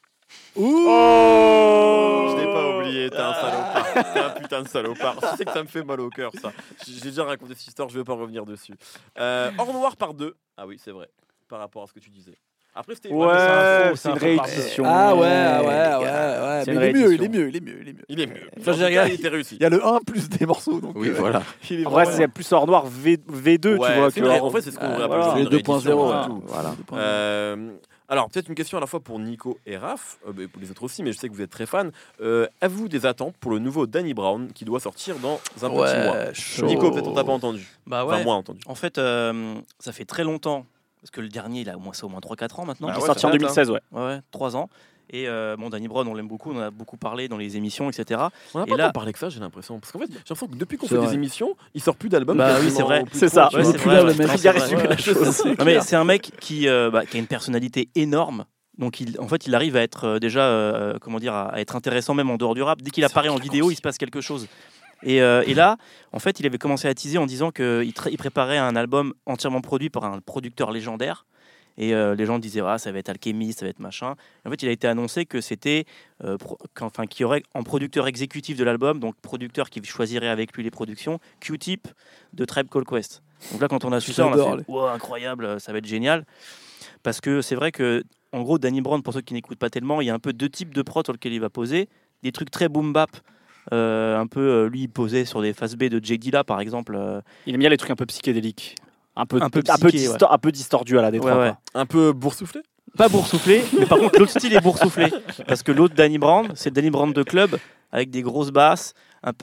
[0.55, 3.93] Je l'ai pas oublié, t'es un salopard.
[4.13, 5.15] T'es un putain de salopard.
[5.31, 6.51] Tu sais que ça me fait mal au cœur, ça.
[6.85, 8.73] J'ai j'ai déjà raconté cette histoire, je vais pas revenir dessus.
[9.19, 10.35] Euh, Hors noir par deux.
[10.57, 11.09] Ah oui, c'est vrai.
[11.47, 12.37] Par rapport à ce que tu disais.
[12.73, 13.09] Après, c'était.
[13.09, 14.83] Ouais, mais c'est un faux, c'est une réédition.
[14.87, 16.63] Ah ouais, ouais, ouais, ouais.
[16.67, 18.05] Mais il est mieux, il est mieux, il est mieux, il est mieux.
[18.07, 19.07] Il est mieux.
[19.07, 19.55] Il était réussi.
[19.55, 20.79] Il y a le 1 plus des morceaux.
[20.79, 21.43] Donc, Oui, euh, voilà.
[21.69, 24.41] il est En vrai, c'est plus hors noir v, V2, Ouais, tu vois.
[24.41, 24.87] en vrai, c'est ce qu'on
[25.35, 26.25] Les de 2.0, réédition, ouais.
[26.27, 26.43] tout.
[26.47, 26.75] Voilà.
[26.93, 27.71] Euh,
[28.07, 30.83] alors, peut-être une question à la fois pour Nico et Raph, euh, pour les autres
[30.83, 31.89] aussi, mais je sais que vous êtes très fans.
[32.21, 35.73] Euh, Avez-vous des attentes pour le nouveau Danny Brown qui doit sortir dans un petit
[35.73, 36.65] mois Ouais, chaud.
[36.65, 37.65] Nico, peut-être on t'a pas entendu.
[37.87, 38.59] Bah Enfin, moins entendu.
[38.65, 40.65] En fait, euh, ça fait très longtemps.
[41.01, 42.87] Parce que le dernier, il a au moins, c'est au moins 3-4 ans maintenant.
[42.89, 43.79] Ah Qui est ouais, sorti ça en date, 2016, ouais.
[43.91, 44.69] Ouais, ouais, 3 ans.
[45.13, 47.57] Et euh, bon, Danny Brown, on l'aime beaucoup, on en a beaucoup parlé dans les
[47.57, 48.21] émissions, etc.
[48.53, 49.79] On n'a Et pas là- parlé que ça, j'ai l'impression.
[49.79, 51.07] Parce qu'en fait, j'ai l'impression que depuis qu'on fait vrai.
[51.07, 52.37] des émissions, il sort plus d'albums.
[52.37, 53.03] Bah oui, c'est vrai.
[53.11, 53.49] C'est ça.
[53.53, 54.29] Ouais, c'est plus vrai, le ouais, mec.
[55.65, 58.45] Il c'est un mec qui, euh, bah, qui a une personnalité énorme.
[58.77, 61.59] Donc, il, en fait, il arrive à être euh, déjà, euh, comment dire, à, à
[61.59, 62.81] être intéressant même en dehors du rap.
[62.81, 64.47] Dès qu'il apparaît en vidéo, il se passe quelque chose.
[65.03, 65.77] Et, euh, et là,
[66.11, 69.61] en fait, il avait commencé à teaser en disant qu'il il préparait un album entièrement
[69.61, 71.25] produit par un producteur légendaire.
[71.77, 74.15] Et euh, les gens disaient, ah, ça va être Alchemist, ça va être machin.
[74.43, 75.85] Et en fait, il a été annoncé que c'était,
[76.23, 76.37] euh,
[76.73, 80.63] qu'enfin, qu'il y aurait en producteur exécutif de l'album, donc producteur qui choisirait avec lui
[80.63, 81.87] les productions, Q-Tip
[82.33, 83.23] de Tribe Called Quest.
[83.51, 85.87] Donc là, quand on a su ça, on a fait, wow, incroyable, ça va être
[85.87, 86.25] génial.
[87.03, 90.01] Parce que c'est vrai que, en gros, Danny Brown, pour ceux qui n'écoutent pas tellement,
[90.01, 91.89] il y a un peu deux types de prods sur lesquels il va poser.
[92.21, 93.09] Des trucs très boom bap.
[93.73, 96.17] Euh, un peu, euh, lui, posait sur des phases B de J.
[96.17, 96.95] Dilla, par exemple.
[96.95, 98.75] euh, Il aime bien les trucs un peu psychédéliques.
[99.15, 99.87] Un peu, Un peu un peu,
[100.47, 101.37] un distordu à la Détroit.
[101.37, 101.53] ouais.
[101.73, 102.61] Un peu boursouflé?
[102.97, 105.07] Pas boursouflé, mais par contre, l'autre style est boursouflé.
[105.47, 107.57] Parce que l'autre, Danny Brown, c'est Danny Brown de club,
[107.91, 108.93] avec des grosses basses.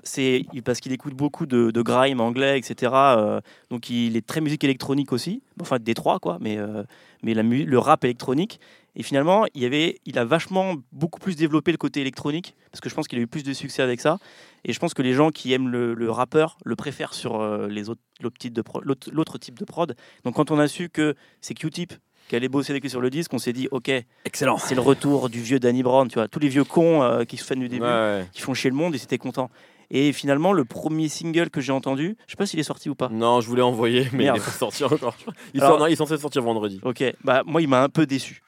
[0.02, 2.92] C'est parce qu'il écoute beaucoup de, de grime anglais, etc.
[2.94, 5.40] euh, donc il est très musique électronique aussi.
[5.60, 6.82] Enfin, Détroit, quoi, mais, euh,
[7.22, 8.58] mais la mu- le rap électronique.
[8.96, 12.80] Et finalement, il, y avait, il a vachement beaucoup plus développé le côté électronique, parce
[12.80, 14.18] que je pense qu'il a eu plus de succès avec ça.
[14.64, 17.68] Et je pense que les gens qui aiment le, le rappeur le préfèrent sur euh,
[17.68, 19.94] les autres, l'autre type de pro- l'autre l'autre type de prod.
[20.24, 21.92] Donc quand on a su que c'est Q-Tip
[22.28, 23.90] qui allait bosser avec lui sur le disque, on s'est dit, ok,
[24.24, 24.58] Excellent.
[24.58, 27.36] c'est le retour du vieux Danny Brown, tu vois, tous les vieux cons euh, qui
[27.36, 28.26] se fannent du début, Ouais.
[28.32, 29.48] qui font chier le monde, et c'était content.
[29.90, 32.94] Et finalement, le premier single que j'ai entendu, je sais pas s'il est sorti ou
[32.94, 33.08] pas.
[33.10, 34.36] Non, je voulais envoyer, mais Merde.
[34.36, 35.16] il est pas sorti encore.
[35.54, 36.80] Il, Alors- sort- non, il est censé sortir vendredi.
[36.82, 38.42] Ok, bah moi il m'a un peu déçu.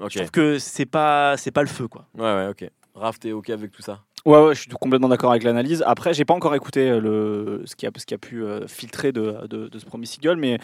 [0.00, 0.10] Ok.
[0.12, 2.06] Je trouve que c'est pas c'est pas le feu quoi.
[2.16, 2.68] Ouais, ouais, ok.
[2.94, 5.82] Raph, t'es ok avec tout ça Ouais, ouais, je suis complètement d'accord avec l'analyse.
[5.86, 8.66] Après, j'ai pas encore écouté euh, le, ce, qui a, ce qui a pu euh,
[8.66, 10.58] filtrer de, de- de ce premier single, mais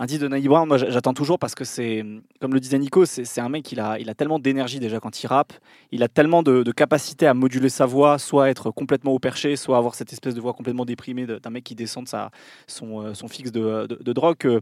[0.00, 2.04] un disque de Danny Brown, moi j'a- j'attends toujours parce que c'est,
[2.40, 4.98] comme le disait Nico, c'est c'est un mec, il a, il a tellement d'énergie déjà
[4.98, 5.52] quand il rappe,
[5.92, 9.54] il a tellement de, de capacité à moduler sa voix, soit être complètement au perché,
[9.54, 12.30] soit avoir cette espèce de voix complètement déprimée de- d'un mec qui descend de sa,
[12.66, 14.36] son, euh, son fixe de, de, de drogue.
[14.36, 14.60] que-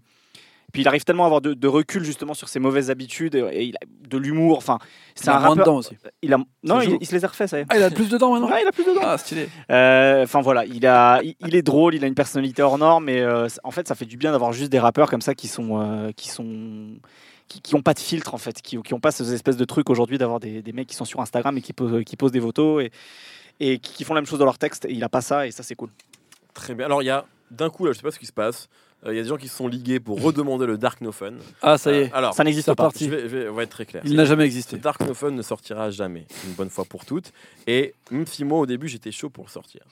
[0.72, 3.40] puis il arrive tellement à avoir de, de recul justement sur ses mauvaises habitudes et,
[3.52, 4.59] et il a de l'humour.
[4.59, 4.79] Enfin,
[5.14, 5.64] c'est Il a un moins rappeur.
[5.64, 5.96] dedans aussi.
[6.22, 7.66] Il a, non, il, il se les a refait, ça y est.
[7.68, 9.00] Ah, il a plus dedans maintenant Ouais, il a plus dedans.
[9.02, 9.48] Ah, stylé.
[9.70, 13.05] Euh, Enfin voilà, il, a, il, il est drôle, il a une personnalité hors norme,
[13.05, 15.48] mais euh, en fait, ça fait du bien d'avoir juste des rappeurs comme ça qui
[15.48, 16.88] sont, euh, qui sont,
[17.48, 19.64] qui, qui ont pas de filtre en fait, qui, qui ont pas ces espèces de
[19.64, 22.33] trucs aujourd'hui d'avoir des, des mecs qui sont sur Instagram et qui posent, qui posent
[22.33, 22.90] des photos et,
[23.61, 24.85] et qui, qui font la même chose dans leur texte.
[24.87, 25.90] Et il a pas ça et ça c'est cool.
[26.55, 26.87] Très bien.
[26.87, 28.68] Alors, il y a d'un coup, là, je sais pas ce qui se passe.
[29.04, 31.12] Euh, Il y a des gens qui se sont ligués pour redemander le Dark No
[31.12, 31.35] Fun.
[31.62, 32.12] Ah, ça y Euh, est.
[32.12, 32.85] alors, Ça n'existe pas.
[32.85, 33.04] reparti.
[33.06, 34.02] je vais, je vais- on va être très clair.
[34.06, 34.78] Il n'a jamais existé.
[34.78, 37.32] Dark No Fun ne sortira jamais, une bonne fois pour toutes.
[37.66, 39.82] Et même si moi, au début, j'étais chaud pour le sortir.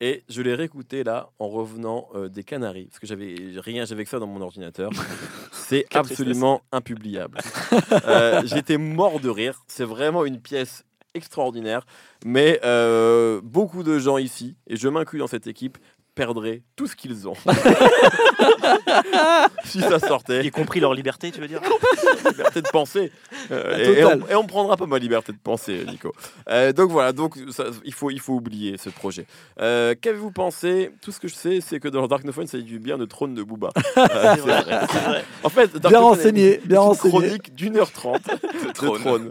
[0.00, 4.04] Et je l'ai réécouté là en revenant euh, des Canaries, parce que j'avais rien, j'avais
[4.04, 4.90] que ça dans mon ordinateur.
[5.52, 7.38] C'est absolument impubliable.
[8.06, 9.64] Euh, J'étais mort de rire.
[9.66, 11.84] C'est vraiment une pièce extraordinaire.
[12.24, 15.78] Mais euh, beaucoup de gens ici, et je m'inclus dans cette équipe,
[16.18, 17.34] perdraient tout ce qu'ils ont.
[19.64, 21.60] si ça sortait, Y compris leur liberté, tu veux dire
[22.28, 23.12] liberté de penser.
[23.52, 26.12] Euh, et, on, et on prendra pas ma liberté de penser, Nico.
[26.50, 29.26] Euh, donc voilà, donc ça, il, faut, il faut oublier ce projet.
[29.60, 30.90] Euh, Qu'avez-vous pensé?
[31.02, 33.04] Tout ce que je sais, c'est que dans le Darknophone, ça dit du bien de
[33.04, 33.70] trône de Booba.
[33.98, 35.24] Euh, c'est vrai, c'est vrai.
[35.42, 37.10] En fait, Bien Darknophone renseigné, bien une renseigné.
[37.10, 39.30] chronique d'une heure trente de trône.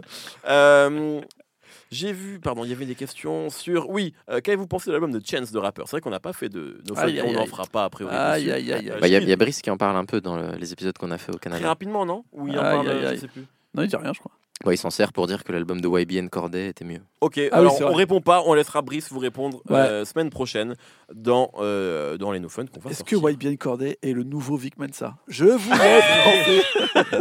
[1.90, 3.88] J'ai vu, pardon, il y avait des questions sur.
[3.88, 6.32] Oui, euh, qu'avez-vous pensé de l'album de Chance de rappeur C'est vrai qu'on n'a pas
[6.32, 6.80] fait de.
[6.88, 8.14] Nos Aïe, on n'en fera pas a priori.
[8.14, 8.46] Aïe.
[8.46, 8.66] Bah, Il
[9.12, 11.18] y, a- y Brice qui en parle un peu dans le- les épisodes qu'on a
[11.18, 11.68] fait au Très Canada.
[11.68, 12.24] rapidement, non?
[12.32, 13.46] Ou il en Aïe, parle, aïe, je sais plus.
[13.74, 14.32] Non, il dit rien, je crois.
[14.64, 17.00] Bah, il s'en sert pour dire que l'album de YBN Corday était mieux.
[17.20, 20.30] Ok, Ah oui, alors c'est on répond pas, on laissera Brice vous répondre euh, semaine
[20.30, 20.74] prochaine
[21.14, 23.14] dans, euh, dans les No Fun qu'on va Est-ce que.
[23.14, 25.14] YBN Corday est le nouveau Vic Mensa?
[25.28, 26.62] Je vous laisse penser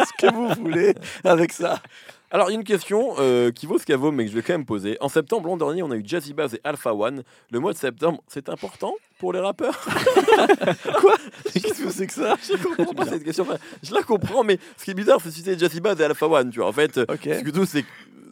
[0.04, 1.80] ce que vous voulez avec ça?
[2.30, 4.36] Alors, il y a une question euh, qui vaut ce qu'elle vaut, mais que je
[4.36, 4.98] vais quand même poser.
[5.00, 7.24] En septembre, l'an dernier, on a eu Jazzy Bass et Alpha One.
[7.52, 9.80] Le mois de septembre, c'est important pour les rappeurs?
[11.54, 12.36] Qu'est-ce que c'est que ça?
[12.46, 13.44] Je comprends pas cette question.
[13.44, 16.28] Enfin, je la comprends, mais ce qui est bizarre, c'est citer Jazzy Bass et Alpha
[16.28, 16.50] One.
[16.52, 17.22] Tu vois, en fait, Ok.
[17.24, 17.86] ce que tout, c'est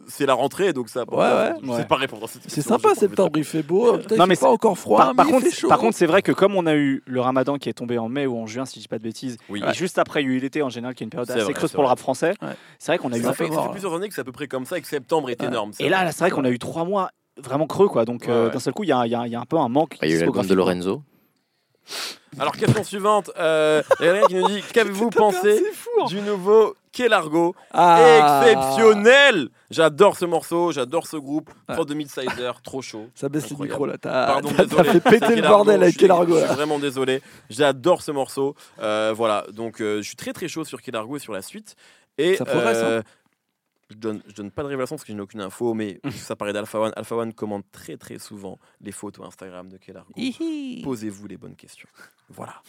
[0.08, 1.04] c'est la rentrée, donc ça.
[1.10, 1.52] Ouais, ouais.
[1.62, 1.84] C'est Ouais.
[1.84, 3.94] pas répondre à cette C'est sympa septembre, il fait beau.
[3.98, 5.68] Peut-être Non, mais fait pas encore froid, Par, par mais contre, il fait chaud.
[5.68, 8.08] par contre, c'est vrai que comme on a eu le ramadan qui est tombé en
[8.08, 9.62] mai ou en juin, si je dis pas de bêtises, Oui.
[9.68, 11.34] et juste après, il y a eu l'été en général, qui est une période C'est
[11.34, 12.34] assez vrai, creuse c'est pour le rap français.
[12.42, 12.48] Ouais.
[12.78, 14.32] C'est vrai qu'on a eu Ça un fait, fait plusieurs années que c'est à peu
[14.32, 15.72] près comme ça et que septembre est énorme.
[15.80, 18.04] Et là, c'est vrai qu'on a eu trois mois vraiment creux, quoi.
[18.04, 19.96] Donc, euh, d'un seul coup, il y a, un peu un manque.
[20.00, 20.54] Bah, il y a eu l'album de.
[20.54, 21.02] Lorenzo.
[22.38, 23.30] Alors, question suivante.
[23.38, 25.90] Euh, Il y a quelqu'un qui nous dit Qu'avez-vous pensé C'est fou.
[26.02, 26.06] hein.
[26.06, 28.42] du nouveau Kelargo Ah.
[28.48, 31.50] Exceptionnel J'adore ce morceau, j'adore ce groupe.
[31.66, 33.08] Pro de Midsider, trop chaud.
[33.14, 33.64] Ça baisse Incroyable.
[33.72, 33.98] micros là.
[33.98, 37.22] T'as fait péter le bordel avec Kelargo Je suis vraiment désolé.
[37.50, 38.54] J'adore ce morceau.
[38.80, 41.74] Euh, voilà, donc euh, je suis très très chaud sur Kelargo et sur la suite.
[42.18, 42.84] Et Ça progresse, hein.
[42.86, 43.02] euh,
[43.90, 46.34] je donne, je donne pas de révélation parce que je n'ai aucune info, mais ça
[46.36, 46.92] paraît d'Alpha One.
[46.96, 50.12] Alpha One commande très très souvent les photos Instagram de Kelargo.
[50.84, 51.88] Posez-vous les bonnes questions.
[52.28, 52.62] Voilà.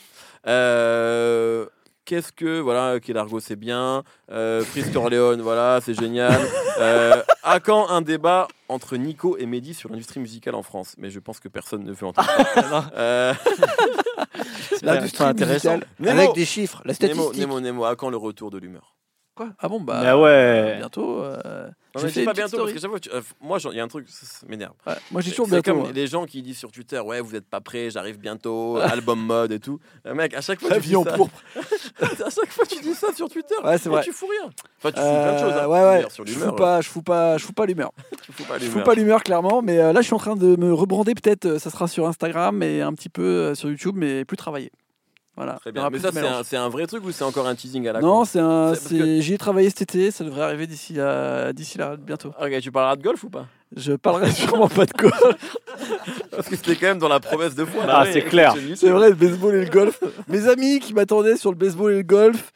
[0.48, 1.66] Euh,
[2.08, 6.40] Qu'est-ce que voilà, Kelargo c'est bien, euh, Frisk Corleone voilà c'est génial.
[6.80, 10.96] Euh, à quand un débat entre Nico et Mehdi sur l'industrie musicale en France?
[10.98, 12.30] Mais je pense que personne ne veut entendre.
[12.56, 12.90] ça.
[12.96, 13.34] Euh,
[14.84, 16.18] L'industrie musicale Nemo.
[16.22, 17.40] avec des chiffres, la Nemo, statistique.
[17.42, 18.96] Nemo, Nemo, à quand le retour de l'humeur?
[19.36, 19.50] Quoi?
[19.60, 20.78] Ah bon bah Bah ouais.
[20.78, 21.24] bientôt.
[21.98, 24.08] Non, mais dis pas bientôt parce que tu- euh, moi il y a un truc,
[24.10, 24.74] ça, m'énerve.
[24.86, 25.74] Ouais, Moi j'ai toujours bientôt.
[25.84, 29.20] comme les gens qui disent sur Twitter, ouais, vous n'êtes pas prêts, j'arrive bientôt, album
[29.20, 29.80] mode et tout.
[30.06, 31.42] Euh, mec, à chaque fois tu dis ça, pourpre.
[32.02, 34.04] à chaque fois tu dis ça sur Twitter, Ouais, c'est vrai.
[34.04, 34.50] tu fous rien.
[34.80, 35.54] Enfin, tu fous plein de choses.
[35.54, 35.68] Euh, hein.
[35.68, 36.10] ouais, ouais.
[36.10, 37.92] Sur Je fous pas, je fous pas, je fous pas l'humeur.
[38.24, 38.84] tu fous pas Je fous l'humeur.
[38.86, 41.58] pas l'humeur clairement, mais là je suis en train de me rebrander peut-être.
[41.58, 44.72] Ça sera sur Instagram et un petit peu sur YouTube, mais plus travaillé.
[45.38, 45.54] Voilà.
[45.54, 45.88] Très bien.
[45.92, 48.02] Mais ça, c'est un, c'est un vrai truc ou c'est encore un teasing à la
[48.02, 48.74] Non, c'est un.
[48.74, 51.54] C'est parce c'est- que- J'y ai travaillé cet été, ça devrait arriver d'ici à...
[51.54, 52.34] d'ici là bientôt.
[52.42, 53.46] Ok, tu parleras de golf ou pas?
[53.76, 55.58] Je parlerai sûrement pas de golf.
[56.32, 57.84] Parce que c'était quand même dans la promesse de foi.
[57.88, 58.12] Ah, là.
[58.12, 58.56] c'est clair.
[58.76, 60.02] C'est vrai, le baseball et le golf.
[60.28, 62.52] Mes amis qui m'attendaient sur le baseball et le golf,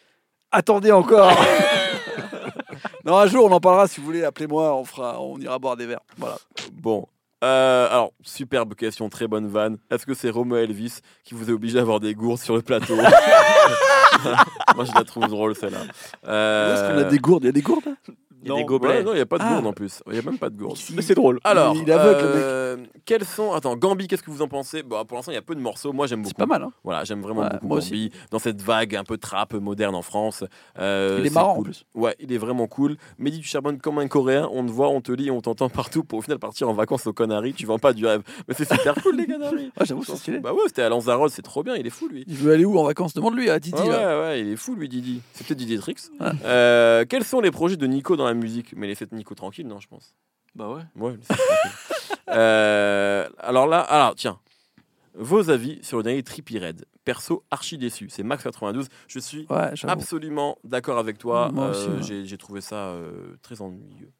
[0.51, 1.31] attendez encore.
[3.05, 4.23] non, un jour on en parlera si vous voulez.
[4.23, 6.01] Appelez-moi, on fera, on ira boire des verres.
[6.17, 6.37] Voilà.
[6.73, 7.05] Bon.
[7.43, 9.77] Euh, alors, superbe question, très bonne vanne.
[9.89, 12.61] Est-ce que c'est Romo Elvis qui vous a obligé à avoir des gourdes sur le
[12.61, 12.95] plateau
[14.75, 15.79] Moi, je la trouve drôle, celle-là.
[16.27, 17.43] Euh, Est-ce qu'on a des gourdes?
[17.43, 17.85] Il y a des gourdes
[18.41, 18.97] Il y a non, des gobelets.
[18.97, 19.53] ouais, non, il n'y a pas de Ah.
[19.53, 20.01] gourde en plus.
[20.07, 20.77] Il n'y a même pas de gourde.
[20.95, 21.39] Mais c'est drôle.
[21.43, 22.43] Alors, Il est aveugle, le mec.
[22.43, 23.53] euh, quels sont.
[23.53, 24.83] Attends, Gambi, qu'est-ce que vous en pensez?
[24.83, 25.93] Bon, Pour l'instant, il y a peu de morceaux.
[25.93, 26.29] Moi, j'aime beaucoup.
[26.35, 26.63] C'est pas mal.
[26.63, 28.11] Hein Voilà, j'aime vraiment Ouais, beaucoup moi Gambi.
[28.31, 30.43] Dans cette vague un peu trap moderne en France.
[30.79, 31.85] Euh, Il est marrant en plus.
[31.93, 32.97] Ouais, il est vraiment cool.
[33.19, 34.49] Mehdi, tu charbonnes comme un Coréen.
[34.51, 37.05] On te voit, on te lit, on t'entend partout pour au final partir en vacances
[37.07, 37.53] aux Canaries.
[37.53, 38.21] Tu vends pas du rêve.
[38.47, 39.71] Mais c'est super cool, les Canaries.
[39.79, 40.39] Ah, j'avoue, c'est stylé.
[40.39, 41.75] Bah ouais, c'était à Lanzarote, c'est trop bien.
[41.75, 42.23] Il est fou, lui.
[42.27, 43.13] Il veut aller où en vacances?
[43.13, 43.81] Demande-lui à Didi.
[43.81, 45.21] Ouais, ouais, ouais, il est fou, lui, Didi.
[45.33, 45.95] C'est peut-être Didier Trix.
[46.45, 49.79] Euh, quels sont les projets de Nico dans la musique Mais laissez Nico tranquille, non,
[49.79, 50.15] je pense.
[50.55, 50.83] Bah ouais.
[50.95, 51.17] Ouais.
[52.29, 54.39] Euh, alors là, alors tiens,
[55.15, 56.85] vos avis sur le dernier Trippy Red.
[57.03, 58.07] Perso, archi déçu.
[58.09, 58.85] C'est Max92.
[59.07, 61.51] Je suis Ouais, absolument d'accord avec toi.
[61.57, 62.03] Euh, ouais.
[62.25, 63.11] j'ai- trouvé ça euh,
[63.41, 64.11] très ennuyeux.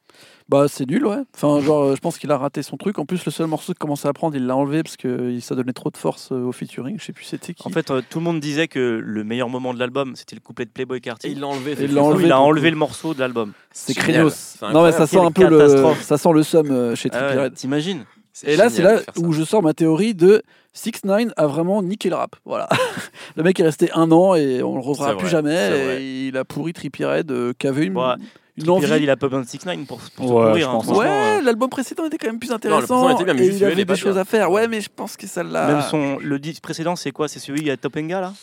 [0.50, 1.20] Bah, c'est nul, ouais.
[1.36, 3.00] Enfin, genre, je pense qu'il a raté son truc.
[3.00, 5.42] En plus, le seul morceau qu'il commençait à prendre, il l'a enlevé parce que il-
[5.42, 7.00] ça donnait trop de force euh, au featuring.
[7.00, 7.66] Je sais plus c'était qui.
[7.68, 10.42] En fait, euh, tout le monde disait que le meilleur moment de l'album, c'était le
[10.42, 11.32] couplet de Playboy Et Carty.
[11.32, 11.72] il l'a enlevé.
[11.74, 13.54] Et il enlevé il a enlevé le morceau de l'album.
[13.72, 13.94] c'est.
[13.94, 16.02] C'est Non, mais ça sent un peu le, catastrophe.
[16.02, 17.56] ça sent le somme euh, chez Ah Trippie.
[17.56, 18.06] T'imagines
[18.46, 20.42] Et là, c'est là où je sors ma théorie de
[20.74, 22.36] 6 9 a vraiment niqué le rap.
[22.46, 22.68] Voilà.
[23.36, 26.00] le mec est resté un an et on le reverra plus vrai, jamais.
[26.02, 28.86] Et il a pourri Trippie Redd, euh, qui avait une, Ouais, une Trippie envie.
[28.86, 30.70] Redd, il a pas besoin de 6 9 pour, pour se Ouais, pourrir.
[30.70, 33.04] hein, franchement, Ouais, euh, l'album précédent était quand même plus intéressant.
[33.04, 34.22] précédent était bien, mais et juste il il avait est pas des choses bien.
[34.22, 34.50] à faire.
[34.52, 35.68] Ouais, mais je pense que celle-là.
[35.68, 37.28] Même son, le disque précédent, c'est quoi?
[37.28, 38.34] C'est celui à Topenga là?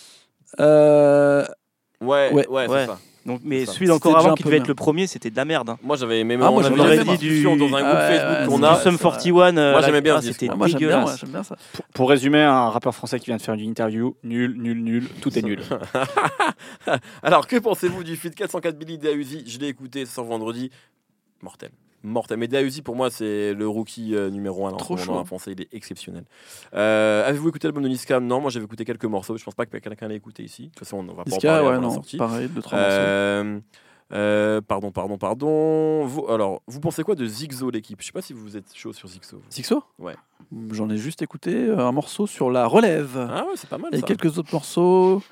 [0.60, 1.44] Euh,
[2.00, 2.64] Ouais, ouais, Ouais.
[2.66, 2.86] c'est Ouais.
[2.86, 2.98] ça.
[3.28, 3.72] Donc, mais ça.
[3.72, 5.68] celui déjà avant un qui devait être le premier, c'était de la merde.
[5.70, 5.78] hein.
[5.82, 8.62] Moi j'avais aimé, Ah, on moi, avait la dit du- dans un groupe Facebook qu'on
[8.64, 8.74] a.
[8.80, 11.10] Sum 41, euh, Moi, j'aimais bien ah, c'était moi j'aime bien, dégueulasse.
[11.10, 11.56] ouais, j'aime bien ça.
[11.74, 15.08] Pour, pour résumer, un rappeur français qui vient de faire une interview, nul, nul, nul,
[15.20, 15.60] tout est nul.
[17.22, 20.70] Alors que pensez-vous du feat 404 Billy Uzi Je l'ai écouté ce vendredi.
[21.42, 21.70] Mortel.
[22.08, 22.38] Mortel.
[22.38, 25.12] Mais Uzi pour moi c'est le rookie euh, numéro 1 Trop chaud.
[25.14, 26.24] en français, il est exceptionnel.
[26.74, 28.20] Euh, Avez-vous écouté l'album de Niska?
[28.20, 29.36] Non, moi j'avais écouté quelques morceaux.
[29.36, 30.64] Je pense pas que quelqu'un l'ait écouté ici.
[30.64, 32.16] De toute façon, on va pas en Niska, parler ouais, avant la non, sortie.
[32.16, 33.62] pareil, deux, trois morceaux.
[34.10, 36.06] Euh, pardon, pardon, pardon.
[36.06, 38.00] Vous, alors, vous pensez quoi de Zigzo, l'équipe?
[38.00, 39.42] Je sais pas si vous êtes chaud sur Zigzo.
[39.52, 40.14] Zixo Ouais.
[40.70, 43.18] J'en ai juste écouté un morceau sur la relève.
[43.30, 44.06] Ah ouais, c'est pas mal Et ça.
[44.06, 45.22] quelques autres morceaux.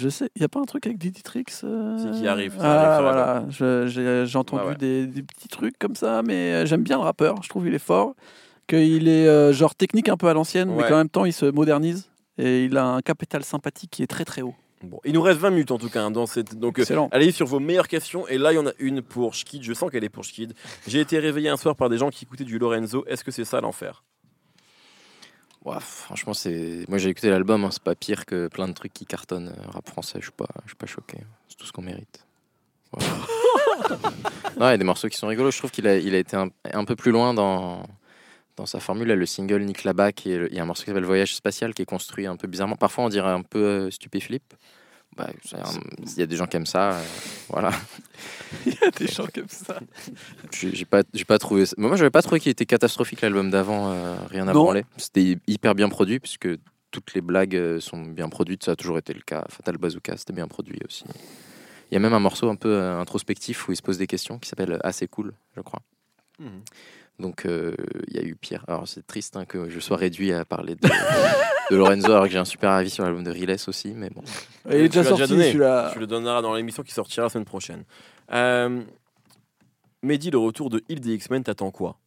[0.00, 2.56] Je sais, il n'y a pas un truc avec Diddy Tricks euh, C'est qui arrive,
[2.56, 3.86] ça Ah, voilà.
[3.86, 4.76] J'ai entendu ouais.
[4.76, 7.42] Des, des petits trucs comme ça, mais euh, j'aime bien le rappeur.
[7.42, 8.14] Je trouve qu'il est fort.
[8.66, 11.44] Qu'il est euh, genre technique un peu à l'ancienne, mais qu'en même temps, il se
[11.46, 12.08] modernise.
[12.38, 14.54] Et il a un capital sympathique qui est très très haut.
[14.82, 16.58] Bon, il nous reste 20 minutes en tout cas hein, dans cette.
[16.58, 18.26] Donc, euh, allez sur vos meilleures questions.
[18.28, 19.62] Et là, il y en a une pour Schkid.
[19.62, 20.54] Je sens qu'elle est pour Schkid.
[20.86, 23.04] J'ai été réveillé un soir par des gens qui écoutaient du Lorenzo.
[23.06, 24.04] Est-ce que c'est ça l'enfer?
[25.80, 26.84] Franchement, c'est.
[26.88, 29.70] Moi, j'ai écouté l'album, hein, c'est pas pire que plein de trucs qui cartonnent euh,
[29.70, 30.18] rap français.
[30.20, 31.18] Je suis pas, je suis pas choqué.
[31.48, 32.24] C'est tout ce qu'on mérite.
[34.58, 35.52] Non, il y a des morceaux qui sont rigolos.
[35.52, 37.82] Je trouve qu'il a, il a été un, un peu plus loin dans,
[38.56, 39.08] dans sa formule.
[39.08, 41.82] Là, le single Nick Labac, il y a un morceau qui s'appelle Voyage spatial qui
[41.82, 42.76] est construit un peu bizarrement.
[42.76, 44.42] Parfois, on dirait un peu euh, stupéflip.
[45.16, 45.28] Bah,
[46.14, 46.92] Il y a des gens qui aiment ça.
[46.92, 47.02] euh,
[47.48, 47.70] voilà.
[48.66, 49.78] Il y a des gens comme ça.
[50.52, 51.66] J'ai pas, j'ai pas trouvé.
[51.66, 53.90] ça- Moi, j'avais pas trouvé qu'il était catastrophique l'album d'avant.
[53.92, 54.84] euh, rien à branler.
[54.96, 56.48] C'était hyper bien produit puisque
[56.90, 58.64] toutes les blagues euh, sont bien produites.
[58.64, 59.44] Ça a toujours été le cas.
[59.48, 61.04] Fatal Bazooka, c'était bien produit aussi.
[61.90, 64.06] Il y a même un morceau un peu euh, introspectif où il se pose des
[64.06, 65.80] questions qui s'appelle Assez cool, je crois.
[67.20, 67.74] Donc euh,
[68.08, 68.64] il y a eu pire.
[68.66, 70.88] Alors c'est triste hein, que je sois réduit à parler de,
[71.70, 74.22] de Lorenzo alors que j'ai un super avis sur l'album de Riles aussi, mais bon.
[74.66, 75.90] Il est Tu déjà sorti celui-là.
[75.92, 77.84] Tu le donneras dans l'émission qui sortira la semaine prochaine.
[78.32, 78.82] Euh,
[80.02, 81.98] Mehdi, le retour de Hill des X-Men, t'attends quoi?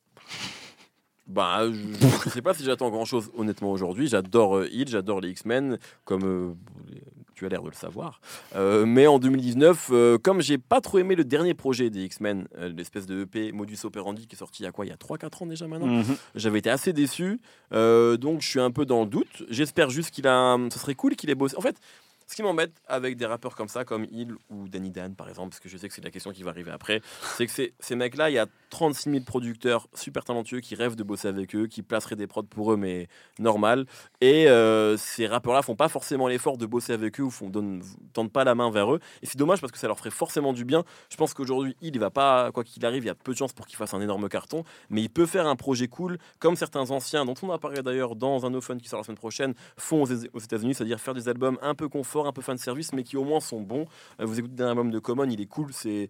[1.28, 4.08] Bah, je, je sais pas si j'attends grand chose honnêtement aujourd'hui.
[4.08, 6.54] J'adore euh, Hill, j'adore les X-Men, comme euh,
[7.44, 8.20] tu as l'air de le savoir.
[8.56, 12.48] Euh, mais en 2019, euh, comme j'ai pas trop aimé le dernier projet des X-Men,
[12.58, 14.92] euh, l'espèce de EP Modus Operandi qui est sorti il y a quoi Il y
[14.92, 16.16] a 3-4 ans déjà maintenant Mhm.
[16.36, 17.40] J'avais été assez déçu,
[17.72, 19.44] donc je suis un peu dans le doute.
[19.50, 20.58] J'espère juste qu'il a.
[20.72, 21.56] Ce serait cool qu'il ait bossé.
[21.58, 21.76] En fait,
[22.28, 25.50] ce qui m'embête avec des rappeurs comme ça, comme Hill ou Danny Dan par exemple,
[25.50, 27.02] parce que je sais que c'est la question qui va arriver après,
[27.38, 31.04] c'est que ces, mecs-là, il y a 36 000 producteurs super talentueux qui rêvent de
[31.04, 33.08] bosser avec eux, qui placeraient des prods pour eux, mais
[33.40, 33.86] normal.
[34.22, 37.52] Et euh, ces rappeurs-là font pas forcément l'effort de bosser avec eux ou font,
[38.14, 39.00] tendent pas la main vers eux.
[39.22, 40.84] Et c'est dommage parce que ça leur ferait forcément du bien.
[41.10, 43.38] Je pense qu'aujourd'hui, Hill, il va pas, quoi qu'il arrive, il y a peu de
[43.38, 46.56] chances pour qu'il fasse un énorme carton, mais il peut faire un projet cool, comme
[46.56, 49.18] certains anciens, dont on a parlé d'ailleurs dans un No Fun qui sort la semaine
[49.18, 52.58] prochaine, font aux, aux États-Unis, c'est-à-dire faire des albums un peu confort, un peu fan
[52.58, 53.86] service, mais qui au moins sont bons.
[54.20, 56.10] Euh, vous écoutez un album de Common, il est cool, c'est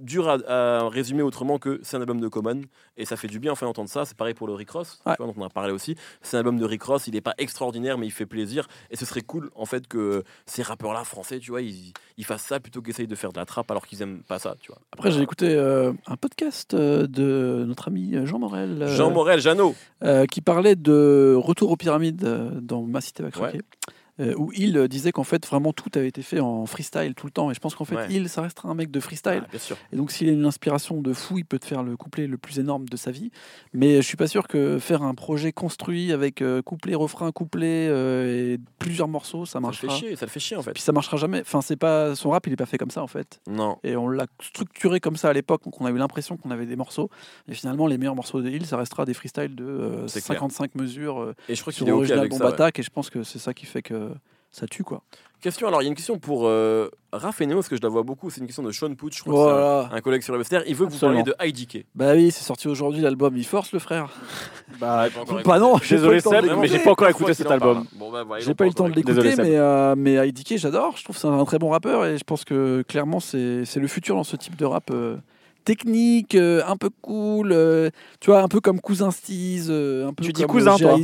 [0.00, 2.62] dur à, à résumer autrement que c'est un album de Common,
[2.96, 4.04] et ça fait du bien enfin d'entendre ça.
[4.04, 5.14] C'est pareil pour le Rick Ross, Ouais.
[5.18, 5.94] vois, dont on a parlé aussi.
[6.22, 8.96] C'est un album de Rick Ross, il n'est pas extraordinaire, mais il fait plaisir, et
[8.96, 12.58] ce serait cool en fait que ces rappeurs-là français, tu vois, ils, ils fassent ça
[12.60, 14.80] plutôt qu'essayent de faire de la trappe alors qu'ils aiment pas ça, tu vois.
[14.92, 18.82] Après, j'ai écouté euh, un podcast euh, de notre ami Jean Morel.
[18.82, 19.74] euh, Jean Morel, Jeannot.
[20.02, 22.22] euh, qui parlait de Retour aux pyramides
[22.62, 23.28] dans Ma cité va.
[23.40, 23.60] Ouais.
[24.20, 27.26] Euh, où il euh, disait qu'en fait vraiment tout avait été fait en freestyle tout
[27.26, 28.06] le temps et je pense qu'en fait Ouais.
[28.10, 29.76] il ça restera un mec de freestyle Ah, bien sûr.
[29.92, 32.36] et donc s'il a une inspiration de fou il peut te faire le couplet le
[32.38, 33.30] plus énorme de sa vie
[33.72, 37.88] mais je suis pas sûr que faire un projet construit avec euh, couplet refrain couplet
[37.90, 40.62] euh, et plusieurs morceaux ça Ça le marchera fait chier, ça le fait chier en
[40.62, 40.72] fait.
[40.72, 43.02] puis ça marchera jamais enfin c'est pas son rap il est pas fait comme ça
[43.02, 43.78] en fait Non.
[43.84, 46.66] et on l'a structuré comme ça à l'époque, donc on a eu l'impression qu'on avait
[46.66, 47.10] des morceaux.
[47.48, 50.38] Et finalement, les meilleurs morceaux de Hill, ça restera des freestyles de euh, C'est clair.
[50.40, 52.44] 55 mesures Et je crois sur qu'il est OK avec ça.
[52.50, 52.70] ouais.
[52.76, 54.05] Et je pense que c'est ça qui fait que
[54.52, 55.02] ça tue, quoi.
[55.42, 57.82] Question, alors il y a une question pour euh, Raph et Neo, parce que je
[57.82, 59.88] la vois beaucoup, c'est une question de Sean Pooch, je crois que c'est Voilà.
[59.92, 60.62] un, un collègue sur le Webster.
[60.66, 61.84] Il veut que vous parliez de IDK.
[61.94, 63.36] Bah oui, c'est sorti aujourd'hui l'album.
[63.36, 64.08] Il force le frère.
[64.80, 65.06] Bah,
[65.44, 66.60] Bah non, j'ai Désolé, pas eu le temps de Seb, l'écouter.
[66.60, 67.84] mais j'ai pas encore écouté cet album.
[67.94, 70.56] Bon, bah, voilà, ils J'ai pas eu le temps de l'écouter, mais, euh, mais IDK,
[70.56, 70.96] j'adore.
[70.96, 73.78] Je trouve que c'est un très bon rappeur et je pense que clairement, c'est c'est
[73.80, 74.90] le futur dans ce type de rap.
[74.90, 75.16] euh,
[75.66, 77.90] technique, euh, un peu cool, euh,
[78.20, 80.96] tu vois, un peu comme Cousin Steez, euh, un peu Tu dis cousin, toi.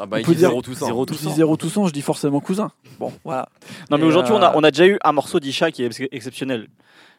[0.00, 0.86] Ah bah On il peut dit dire zéro tout ça.
[0.86, 1.30] zéro Je tout dis ça.
[1.34, 2.70] Zéro Toussaint, je dis forcément cousin.
[2.98, 3.48] Bon, voilà.
[3.90, 6.00] Non, mais aujourd'hui, on, a, on a déjà eu un morceau d'Isha qui est ex-
[6.10, 6.68] exceptionnel.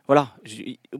[0.08, 0.30] Voilà.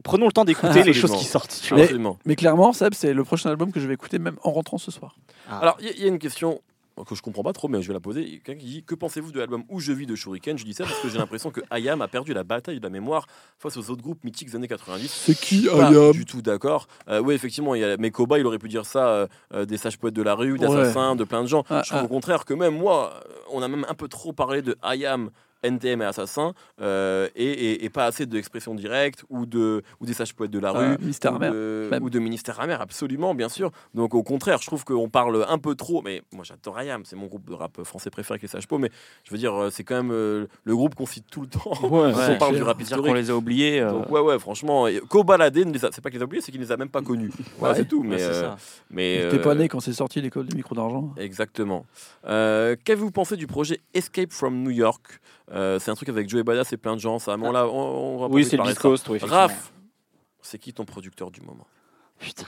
[0.02, 1.60] Prenons le temps d'écouter les choses qui sortent.
[1.62, 1.84] tu vois.
[1.84, 2.16] Mais-.
[2.24, 4.90] Mais clairement, Seb, c'est le prochain album que je vais écouter même en rentrant ce
[4.90, 5.16] soir.
[5.50, 6.60] Alors il y, a- il y a une question
[7.04, 8.40] que je comprends pas trop, mais je vais la poser.
[8.44, 10.56] Quelqu'un qui dit Que pensez-vous de l'album Où je vis de Shuriken?
[10.56, 12.90] Je dis ça parce que j'ai l'impression que Ayam a perdu la bataille de la
[12.90, 13.26] mémoire
[13.58, 15.08] face aux autres groupes mythiques des années 90.
[15.08, 16.86] C'est qui Pas du tout d'accord.
[17.08, 19.76] Euh, oui, effectivement, il y a Mekoba, il aurait pu dire ça euh, euh, des
[19.76, 21.64] sages poètes de la rue, d'assassins, de plein de gens.
[21.68, 22.04] Ah, je trouve ah.
[22.04, 23.20] au contraire que même moi,
[23.50, 25.30] on a même un peu trop parlé de Ayam
[25.62, 30.12] NTM et Assassin euh, et, et- et pas assez d'expression directe ou, de, ou des
[30.12, 30.96] sages poètes de la rue.
[31.00, 33.70] Mystère ou de, ou de Ministère Amer, absolument, bien sûr.
[33.94, 37.16] Donc au contraire, je trouve qu'on parle un peu trop, mais moi j'adore IAM, c'est
[37.16, 38.90] mon groupe de rap français préféré avec les sages poètes, mais
[39.24, 41.70] je veux dire, euh, c'est quand même euh, le groupe qu'on cite tout le temps.
[41.82, 42.28] Ouais, Quand ouais.
[42.34, 43.14] on parle du rap historique.
[43.14, 43.80] les a oubliés.
[43.80, 46.42] euh, Donc, ouais, ouais, franchement, Kobalade, ne les a- c'est pas qu'il les a oubliés,
[46.42, 47.30] c'est qu'il les a même pas connus.
[47.60, 47.74] Ouais.
[47.74, 48.02] c'est tout.
[48.02, 48.50] Mais, euh,
[48.90, 51.12] mais T'es pas euh, né quand c'est sorti l'école du micro d'argent.
[51.16, 51.86] Exactement.
[52.26, 55.20] Euh, Qu'avez-vous pensé du projet Escape from New York?
[55.52, 57.18] Euh, C'est un truc avec Joey Badass et plein de gens.
[57.18, 58.78] Ça, mais on, l'a- on, on Oui, c'est le Beast.
[58.78, 59.08] Coast.
[59.08, 59.18] oui.
[59.22, 59.72] Raph,
[60.42, 61.66] c'est qui ton producteur du moment?
[62.18, 62.44] Putain.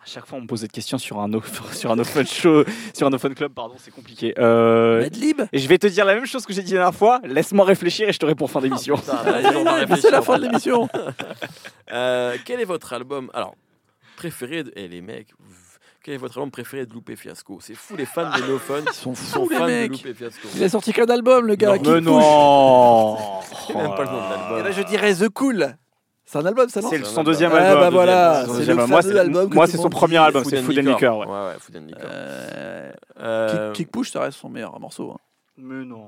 [0.00, 2.64] À chaque fois, on me pose cette question sur un, off- sur un open show,
[2.94, 4.32] sur un open club, pardon, c'est compliqué.
[4.38, 5.42] Euh, Medlib?
[5.52, 7.20] et je vais te dire la même chose que j'ai dit la dernière fois.
[7.24, 8.94] Laisse-moi réfléchir et je te réponds fin d'émission.
[8.94, 9.96] Réfléchir.
[10.00, 10.88] C'est la fin de l'émission.
[11.92, 13.54] Euh, quel est votre album Alors,
[14.16, 14.72] préféré de...
[14.76, 15.54] Eh les mecs, vous-
[16.08, 18.76] quel est votre album préféré de Loupé Fiasco C'est fou, les fans de No Fun
[18.86, 19.90] Ils sont sont fous les fans de mecs.
[19.92, 20.48] Loupé Fiasco.
[20.56, 21.76] Il a sorti qu'un album, le gars.
[21.76, 23.16] Non, qui Mais non
[23.66, 24.56] C'est même pas le nom de l'album.
[24.58, 25.76] Eh ben, je dirais The Cool.
[26.24, 27.62] C'est un album, ça non C'est son deuxième album.
[27.68, 27.82] album.
[27.82, 28.88] Ah, bah voilà, c'est le album.
[28.88, 30.62] Moi, fameux c'est- album que moi, tout c'est le son premier album, Food c'est and
[30.64, 31.18] Food and Liquor.
[31.18, 31.26] ouais.
[31.26, 32.02] Ouais, ouais, Food and Liquor.
[32.10, 35.10] Euh, Euh, Kick, Push, ça reste son meilleur morceau.
[35.12, 35.18] hein.
[35.58, 36.06] Mais non.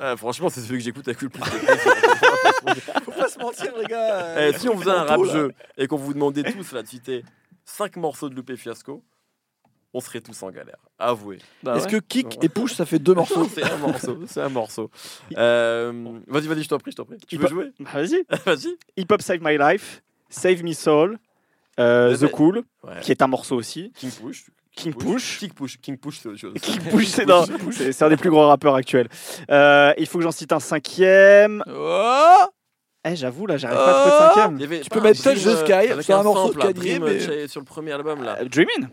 [0.00, 1.40] ah, franchement, c'est celui que j'écoute avec le plus.
[3.04, 4.40] Faut pas se mentir, les gars.
[4.48, 5.32] Eh, si on faisait un rap Manteau, là.
[5.32, 7.24] jeu et qu'on vous demandait tous là, de citer
[7.64, 9.02] 5 morceaux de Loupé Fiasco,
[9.94, 10.76] on serait tous en galère.
[10.98, 11.38] Avouez.
[11.66, 14.18] Est-ce que Kick et Push, ça fait deux morceaux C'est un morceau.
[14.26, 14.90] C'est un morceau.
[15.36, 15.92] Euh,
[16.26, 17.16] vas-y, vas-y, je t'en prie, je t'en prie.
[17.26, 18.24] Tu veux jouer Bah, Vas-y.
[18.46, 18.76] Vas-y.
[18.96, 21.18] Hip Hop Save My Life, Save Me Soul,
[21.80, 23.00] euh, The bah- Cool, Ouais.
[23.02, 23.92] qui est un morceau aussi.
[23.96, 24.44] King Push.
[24.74, 25.38] King Push.
[25.38, 25.78] King Push.
[25.80, 26.54] King Push, c'est autre chose.
[26.60, 29.08] King Push, c'est dans- c'est c'est un des plus gros rappeurs actuels.
[29.50, 31.62] Euh, il faut que j'en cite un cinquième.
[31.66, 32.44] Oh
[33.08, 34.56] Eh, j'avoue, là, j'arrive pas à trouver de cinquième.
[34.56, 36.72] Il y avait Tu peux mettre Touch the Sky, avec c'est un un morceau de
[36.72, 38.36] Dream, mais- sur le premier album là.
[38.40, 38.88] Euh, Dreamin'.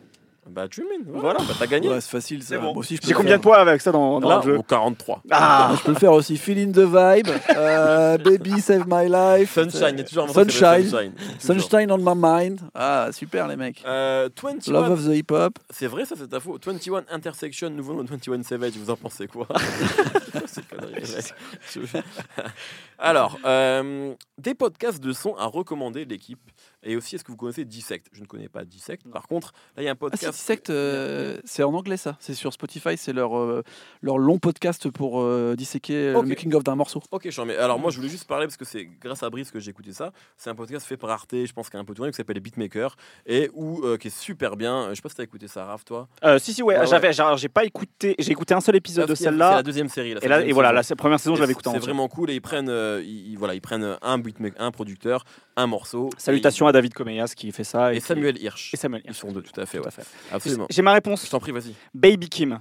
[0.50, 1.04] Bah, Dreamin.
[1.08, 1.22] Voilà.
[1.22, 1.40] Voilà.
[1.40, 1.90] Bah, t'as gagné.
[1.90, 2.50] Ouais, c'est facile, ça.
[2.50, 2.74] C'est bon.
[2.74, 3.40] Moi aussi, je peux J'ai le combien faire.
[3.40, 5.22] de points avec ça dans, dans Là, le jeu au 43.
[5.32, 6.38] Ah Moi, Je peux le faire aussi.
[6.38, 10.90] Feeling the vibe, euh, Baby Save My Life, Sunshine, il y a toujours un Sunshine,
[10.90, 11.14] Sunshine.
[11.40, 11.62] Toujours.
[11.70, 12.60] Sunshine on my mind.
[12.76, 13.82] Ah, super les mecs.
[13.86, 15.58] Euh, 21, Love of the hip hop.
[15.70, 19.28] c'est vrai ça c'est info 21 Intersection, nouveau nom de 21 Savage, vous en pensez
[19.28, 19.48] quoi?
[20.46, 21.34] C'est connerie, les mecs.
[21.74, 21.80] Je-
[23.00, 26.40] Alors, euh, des podcasts de son à recommander l'équipe.
[26.84, 28.08] Et aussi, est-ce que vous connaissez Dissect?
[28.12, 29.04] Je ne connais pas Dissect.
[29.12, 30.34] Par contre, là il y a un Ah, podcast.
[30.34, 32.18] Dissect, euh, c'est en anglais ça.
[32.20, 33.64] C'est sur Spotify, c'est leur, euh,
[34.02, 36.24] leur long podcast pour euh, disséquer Ok.
[36.24, 37.02] le making of d'un morceau.
[37.12, 37.56] Ok, j'en mets.
[37.58, 39.94] Alors moi, je voulais juste parler parce que c'est grâce à Brice que j'ai écouté
[39.94, 40.12] ça.
[40.38, 42.18] C'est un podcast fait par Arte, je pense qu'il y a un peu tourné, qui
[42.18, 44.90] s'appelle Beatmaker et où euh, qui est super bien.
[44.90, 46.08] Je sais pas si t'as écouté ça, Raph, toi.
[46.24, 49.16] Euh, Si, si, ouais, j'avais, j'ai pas écouté, j'ai écouté un seul épisode de a-
[49.16, 49.56] C'est celle-là.
[49.56, 50.16] la deuxième série.
[50.22, 52.30] Et, là, et voilà, la première saison, Et je l'avais écouté en C'est vraiment cool
[52.30, 55.24] et ils prennent, euh, ils, ils- voilà, ils prennent un beatmaker, un producteur,
[55.56, 56.10] un morceau.
[56.18, 57.94] Salutations à David Comeyas qui fait ça.
[57.94, 58.74] Et, Samuel Hirsch.
[58.74, 59.20] Et Samuel Ils Hirsch.
[59.20, 59.80] sont deux, tout à fait.
[59.80, 59.90] Ouais.
[60.32, 60.68] Absolument.
[60.70, 61.26] J'ai ma réponse.
[61.26, 61.74] Je t'en prie, vas-y.
[61.94, 62.60] Baby Kim.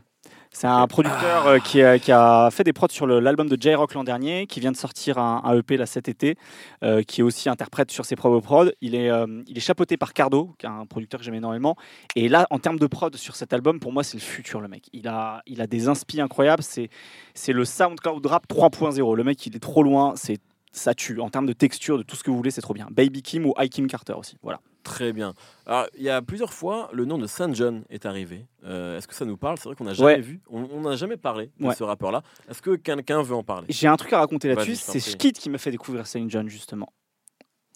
[0.55, 3.95] C'est un producteur euh, qui, a, qui a fait des prods sur l'album de J-Rock
[3.95, 6.37] l'an dernier, qui vient de sortir un, un EP là cet été,
[6.85, 8.69] euh, qui est aussi interprète sur ses propres prods.
[8.83, 11.77] Il est, euh, il est chapeauté par Cardo, qui est un producteur que j'aime énormément.
[12.17, 14.69] Et là, en termes de prod sur cet album, pour moi, c'est le futur, le
[14.69, 14.91] mec.
[14.93, 16.63] Il a, il a des inspi incroyables.
[16.63, 16.91] C'est,
[17.33, 19.17] c'est le SoundCloud Rap 3.0.
[19.17, 20.13] Le mec, il est trop loin.
[20.17, 20.39] C'est
[20.73, 22.89] ça tue en termes de texture, de tout ce que vous voulez, c'est trop bien.
[22.91, 24.37] Baby Kim ou I Kim Carter aussi.
[24.43, 24.61] Voilà.
[24.83, 25.35] Très bien.
[25.67, 28.47] Alors, il y a plusieurs fois, le nom de Saint John est arrivé.
[28.65, 29.57] Euh, Est-ce que ça nous parle?
[29.59, 30.21] C'est vrai qu'on n'a jamais Ouais.
[30.21, 31.75] vu, on n'a jamais parlé de Ouais.
[31.75, 32.23] ce rappeur-là.
[32.51, 33.67] Est-ce que quelqu'un veut en parler?
[33.71, 34.75] J'ai un truc à raconter là-dessus.
[34.75, 34.99] C'est.
[34.99, 36.93] Skid qui m'a fait découvrir Saint John justement.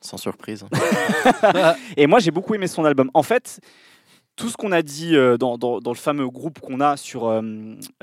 [0.02, 0.64] Sans surprise.
[1.96, 3.10] Et moi, j'ai beaucoup aimé son album.
[3.14, 3.60] En fait,
[4.36, 7.26] tout ce qu'on a dit euh, dans, dans- dans le fameux groupe qu'on a sur,
[7.26, 7.40] euh,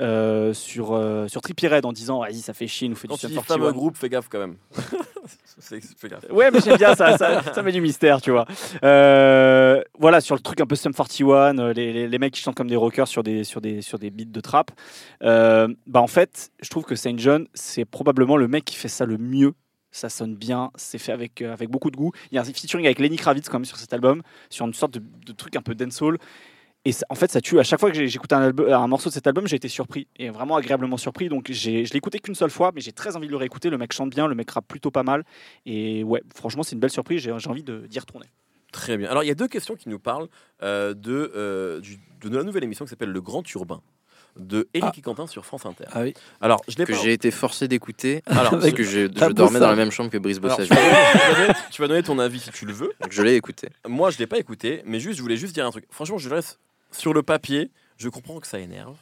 [0.00, 1.40] euh, sur, euh, sur
[1.86, 3.56] en disant Vas-y, ça fait chier, nous fait Quand du Sum dis 41.
[3.58, 4.56] fameux groupe, fais gaffe quand même.
[5.58, 6.24] C'est- fais gaffe.
[6.30, 8.44] Ouais, mais j'aime bien ça, ça, ça met du mystère, tu vois.
[8.82, 12.56] Voilà, sur le truc un peu Sum 41, euh, les, les, les mecs qui chantent
[12.56, 14.70] comme des rockers sur des, sur des, sur des beats de trap.
[15.20, 19.06] Bah en fait, je trouve que Saint John, c'est probablement le mec qui fait ça
[19.06, 19.54] le mieux.
[19.94, 22.10] Ça sonne bien, c'est fait avec, euh, avec beaucoup de goût.
[22.32, 24.74] Il y a un featuring avec Lenny Kravitz quand même sur cet album, sur une
[24.74, 26.18] sorte de, truc un peu dancehall.
[26.84, 27.60] Et en fait, ça tue.
[27.60, 30.56] À chaque fois que j'écoute un, morceau de cet album, j'ai été surpris et vraiment
[30.56, 31.28] agréablement surpris.
[31.28, 33.70] Donc, je l'ai écouté qu'une seule fois, mais j'ai très envie de le réécouter.
[33.70, 35.22] Le mec chante bien, le mec rappe plutôt pas mal.
[35.64, 37.22] Et ouais, franchement, c'est une belle surprise.
[37.22, 38.26] J'ai envie d'y retourner.
[38.72, 39.08] Très bien.
[39.08, 40.26] Alors, il y a deux questions qui nous parlent
[40.64, 41.80] euh, de, euh,
[42.20, 43.80] de la nouvelle émission qui s'appelle Le Grand Urbain
[44.36, 45.84] de Eric et Quentin sur France Inter.
[45.92, 46.14] Ah oui.
[46.40, 46.98] Alors, je l'ai que pas.
[46.98, 50.40] j'ai été forcé d'écouter Alors, parce que je, dormais dans la même chambre que Brice
[50.40, 50.68] Bossage.
[50.68, 50.78] tu, vas
[51.32, 52.92] donner, tu vas ton avis si tu le veux.
[53.00, 53.68] Donc je l'ai écouté.
[53.88, 55.84] Moi, je l'ai pas écouté, mais juste, je voulais juste dire un truc.
[55.90, 56.58] Franchement, je laisse
[56.90, 57.70] sur le papier.
[57.96, 58.96] Je comprends que ça énerve.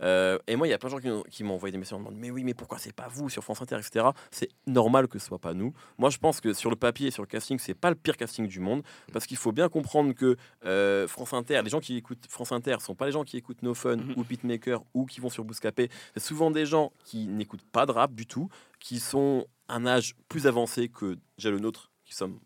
[0.00, 1.94] Euh, et moi, il y a plein de gens qui, qui m'ont envoyé des messages
[1.94, 4.06] en me demandant Mais oui, mais pourquoi c'est pas vous sur France Inter, etc.
[4.30, 5.72] C'est normal que ce soit pas nous.
[5.98, 8.16] Moi, je pense que sur le papier et sur le casting, c'est pas le pire
[8.16, 8.82] casting du monde.
[9.12, 12.76] Parce qu'il faut bien comprendre que euh, France Inter, les gens qui écoutent France Inter
[12.80, 14.14] sont pas les gens qui écoutent No Fun Mhm.
[14.16, 15.88] ou Beatmaker ou qui vont sur Bouscapé.
[16.14, 18.48] C'est souvent des gens qui n'écoutent pas de rap du tout,
[18.80, 22.38] qui sont un âge plus avancé que déjà le nôtre, qui sommes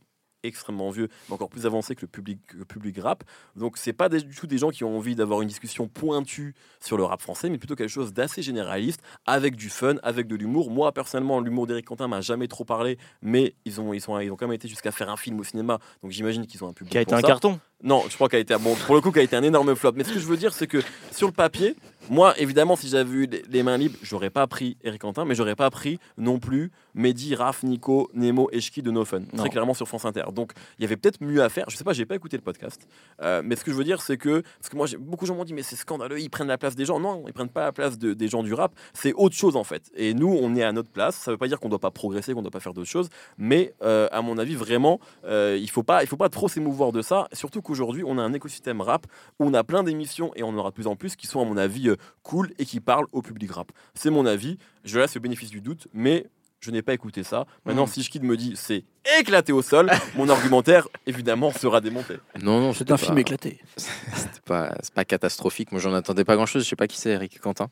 [0.46, 3.24] extrêmement vieux, mais encore plus avancé que le public, le public rap.
[3.56, 6.54] Donc c'est pas des- du tout des gens qui ont envie d'avoir une discussion pointue
[6.80, 10.36] sur le rap français, mais plutôt quelque chose d'assez généraliste, avec du fun, avec de
[10.36, 10.70] l'humour.
[10.70, 14.30] Moi personnellement, l'humour d'Éric Quentin m'a jamais trop parlé, mais ils ont, ils sont, ils
[14.30, 16.72] ont quand même été jusqu'à faire un film au cinéma, donc j'imagine qu'ils ont un
[16.72, 16.92] public.
[16.92, 17.26] Qui a été pour un ça.
[17.26, 17.58] carton.
[17.82, 19.76] Non, je crois qu'elle a été bon pour le coup qu'elle a été un énorme
[19.76, 19.92] flop.
[19.96, 20.78] Mais ce que je veux dire, c'est que
[21.12, 21.76] sur le papier,
[22.08, 25.56] moi évidemment, si j'avais eu les- mains libres, j'aurais pas pris Eric Quentin, mais j'aurais
[25.56, 29.20] pas pris non plus Mehdi, Raph, Nico, Nemo et Shki de No Fun.
[29.32, 29.42] Non.
[29.42, 30.22] Très clairement sur France Inter.
[30.32, 31.66] Donc il y avait peut-être mieux à faire.
[31.68, 32.88] Je sais pas, j'ai pas écouté le podcast.
[33.22, 35.34] Euh, mais ce que je veux dire, c'est que parce que moi, beaucoup de gens
[35.34, 36.98] m'ont dit mais c'est scandaleux, ils prennent la place des gens.
[36.98, 38.72] Non, ils prennent pas la place de- des gens du rap.
[38.94, 39.90] C'est autre chose en fait.
[39.96, 41.16] Et nous, on est à notre place.
[41.16, 43.10] Ça veut pas dire qu'on doit pas progresser, qu'on doit pas faire d'autres choses.
[43.36, 46.92] Mais euh, à mon avis, vraiment, euh, il faut pas, il faut pas trop s'émouvoir
[46.92, 47.28] de ça.
[47.32, 49.06] Surtout qu'aujourd'hui, on a un écosystème rap
[49.38, 51.40] où on a plein d'émissions et on en aura de plus en plus qui sont,
[51.40, 53.72] à mon avis, euh, cool et qui parlent au public rap.
[53.94, 54.58] C'est mon avis.
[54.84, 56.26] Je laisse le bénéfice du doute, mais
[56.60, 57.44] je n'ai pas écouté ça.
[57.66, 57.88] Maintenant, Mm.
[57.88, 58.84] si Schkid me dit c'est
[59.20, 62.14] éclaté au sol, mon argumentaire évidemment sera démonté.
[62.42, 63.60] Non, non, C'est un film éclaté.
[64.46, 65.72] Pas, c'est pas catastrophique.
[65.72, 66.62] Moi, j'en attendais pas grand chose.
[66.64, 67.68] Je sais pas qui c'est, Eric Quentin.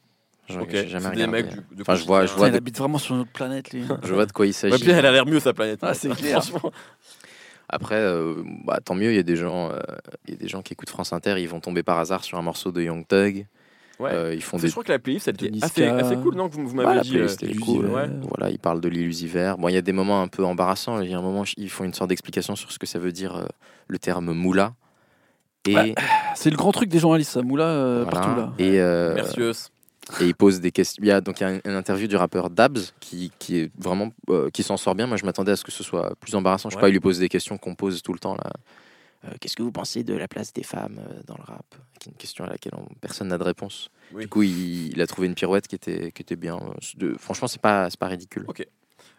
[0.49, 2.77] J'en- Ok, J'ai jamais des mecs du- de Enfin, je vois, je vois de, habite
[2.77, 3.85] vraiment sur notre planète, lui.
[4.03, 4.83] je vois de quoi il Ouais, s'agit.
[4.83, 5.79] puis elle a l'air mieux sa planète.
[5.83, 6.45] Ah, c'est clair.
[6.45, 6.71] Franchement.
[7.69, 8.35] Après, euh,
[8.65, 9.11] bah, tant mieux.
[9.11, 9.79] Il y a des gens, euh,
[10.27, 11.37] il y a des gens qui écoutent France Inter.
[11.39, 13.47] Ils vont tomber par hasard sur un morceau de Young Thug.
[14.01, 14.11] Ouais.
[14.13, 16.49] Euh, ils font des Je crois que la playlist, elle était assez, assez cool, non
[16.49, 17.11] que Vous, vous m'avez Ouais, la dit.
[17.13, 17.87] playlist, euh, elle est Illusive, cool.
[17.91, 18.09] ouais.
[18.37, 19.55] Voilà, ils parlent de l'illusiver.
[19.57, 21.01] Bon, il y a des moments un peu embarrassants.
[21.01, 23.13] Il y a un moment, ils font une sorte d'explication sur ce que ça veut
[23.13, 23.45] dire euh,
[23.87, 24.75] le terme moula.
[25.67, 25.95] Et, Ouais,
[26.35, 27.43] C'est le grand truc des journalistes, ça.
[27.43, 28.11] Moula euh, voilà.
[28.21, 28.53] partout là.
[28.59, 29.71] et, euh, Merci.
[30.21, 31.03] Et ils posent des questions.
[31.03, 33.71] Il y a donc il y a une, interview du rappeur Dabs qui, qui est
[33.79, 35.07] vraiment euh, qui s'en sort bien.
[35.07, 36.69] Moi, je m'attendais à ce que ce soit plus embarrassant.
[36.69, 36.83] Je sais Ouais.
[36.83, 38.51] pas, il lui pose des questions qu'on pose tout le temps là.
[39.25, 41.65] Euh, Qu'est-ce que vous pensez de la place des femmes euh, dans le rap?
[42.07, 43.89] Une question à laquelle on- personne n'a de réponse.
[44.13, 44.25] Oui.
[44.25, 46.61] Du coup, il, il a trouvé une pirouette qui était, qui était bien.
[46.97, 48.45] De- franchement, c'est pas, pas ridicule.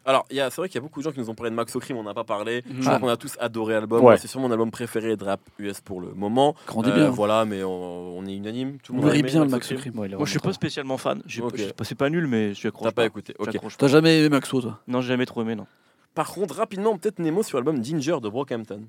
[0.06, 1.36] Alors, il y a- c'est vrai qu'il y a beaucoup de gens qui nous ont
[1.36, 2.64] parlé de Max O'Crim, on n'a pas parlé.
[2.68, 2.76] Mhm.
[2.78, 3.00] Je crois Ah.
[3.00, 4.04] qu'on a tous adoré l'album.
[4.04, 4.18] Ouais.
[4.18, 6.56] C'est sûrement mon album préféré de rap US pour le moment.
[6.68, 7.10] Grandis Euh, bien.
[7.10, 8.78] Voilà, mais on, on est unanime.
[8.84, 9.98] Tout le monde aimé bien le Max O'Crim.
[9.98, 11.22] Ouais, Moi, je suis pas spécialement fan.
[11.26, 11.54] J'ai- Ok.
[11.58, 13.06] j'ai pas- C'est pas nul, mais je accroche T'as pas pas.
[13.08, 13.34] écouté.
[13.78, 15.66] T'as jamais aimé Maxo, toi Non, j'ai jamais trop aimé, non.
[16.14, 18.82] Par contre, rapidement, peut-être Nemo sur l'album Ginger de Brockhampton.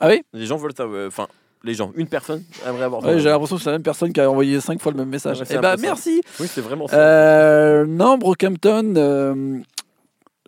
[0.00, 0.22] Ah oui?
[0.34, 1.06] Les gens veulent savoir.
[1.06, 1.26] Enfin,
[1.64, 3.02] les gens, une personne aimerait avoir.
[3.02, 5.08] Ouais, j'ai l'impression que c'est la même personne qui a envoyé cinq fois le même
[5.08, 5.40] message.
[5.40, 6.20] Ouais, eh bah merci.
[6.38, 6.96] Oui, c'est vraiment ça.
[6.98, 9.58] Euh, non, Brockhampton, euh,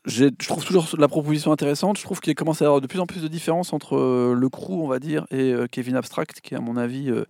[0.09, 1.98] je trouve toujours la proposition intéressante.
[1.98, 4.34] Je trouve qu'il commence à y avoir de plus en plus de différences entre euh,
[4.34, 7.24] le crew, on va dire, et euh, Kevin Abstract, qui, à mon avis, euh,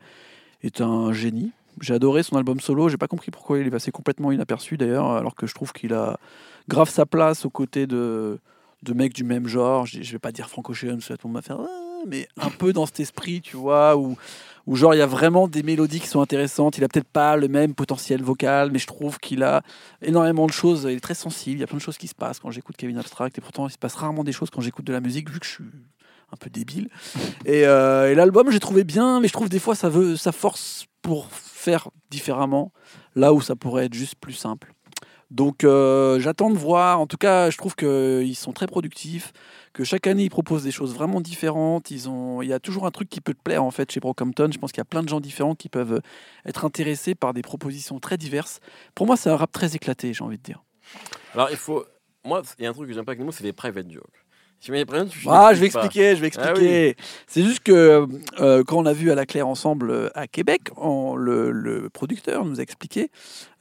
[0.62, 1.50] est un génie.
[1.80, 2.88] J'ai adoré son album solo.
[2.88, 5.92] J'ai pas compris pourquoi il est passé complètement inaperçu d'ailleurs, alors que je trouve qu'il
[5.92, 6.18] a
[6.68, 8.38] grave sa place aux côtés de,
[8.82, 9.86] de mecs du même genre.
[9.86, 12.72] Je, vais pas dire Frank Ocean, ça tout le monde faire, Ah mais un peu
[12.72, 14.16] dans cet esprit, tu vois, où,
[14.68, 16.76] où genre il y a vraiment des mélodies qui sont intéressantes.
[16.76, 19.62] Il a peut-être pas le même potentiel vocal, mais je trouve qu'il a
[20.02, 20.84] énormément de choses.
[20.84, 21.56] Il est très sensible.
[21.56, 23.66] Il y a plein de choses qui se passent quand j'écoute Kevin Abstract, et pourtant
[23.66, 25.64] il se passe rarement des choses quand j'écoute de la musique, vu que je suis
[26.30, 26.90] un peu débile.
[27.46, 30.32] Et, euh, et l'album, j'ai trouvé bien, mais je trouve des fois ça veut, ça
[30.32, 32.70] force pour faire différemment,
[33.16, 34.74] là où ça pourrait être juste plus simple.
[35.30, 37.00] Donc euh, j'attends de voir.
[37.00, 39.32] En tout cas, je trouve qu'ils sont très productifs,
[39.72, 41.90] que chaque année ils proposent des choses vraiment différentes.
[41.90, 41.98] Il
[42.46, 44.50] y a toujours un truc qui peut te plaire en fait chez Brockhampton.
[44.52, 46.00] Je pense qu'il y a plein de gens différents qui peuvent
[46.46, 48.60] être intéressés par des propositions très diverses.
[48.94, 50.62] Pour moi, c'est un rap très éclaté, j'ai envie de dire.
[51.34, 51.84] Alors, il faut.
[52.24, 54.04] Moi, il y a un truc que j'aime pas avec Nemo, c'est les private jokes.
[55.30, 55.84] Ah, je vais pas.
[55.84, 56.96] expliquer, je vais Ah expliquer.
[57.28, 58.06] C'est juste que
[58.40, 61.88] euh, quand on a vu à la Claire ensemble euh, à Québec, on- le, le
[61.90, 63.10] producteur nous a expliqué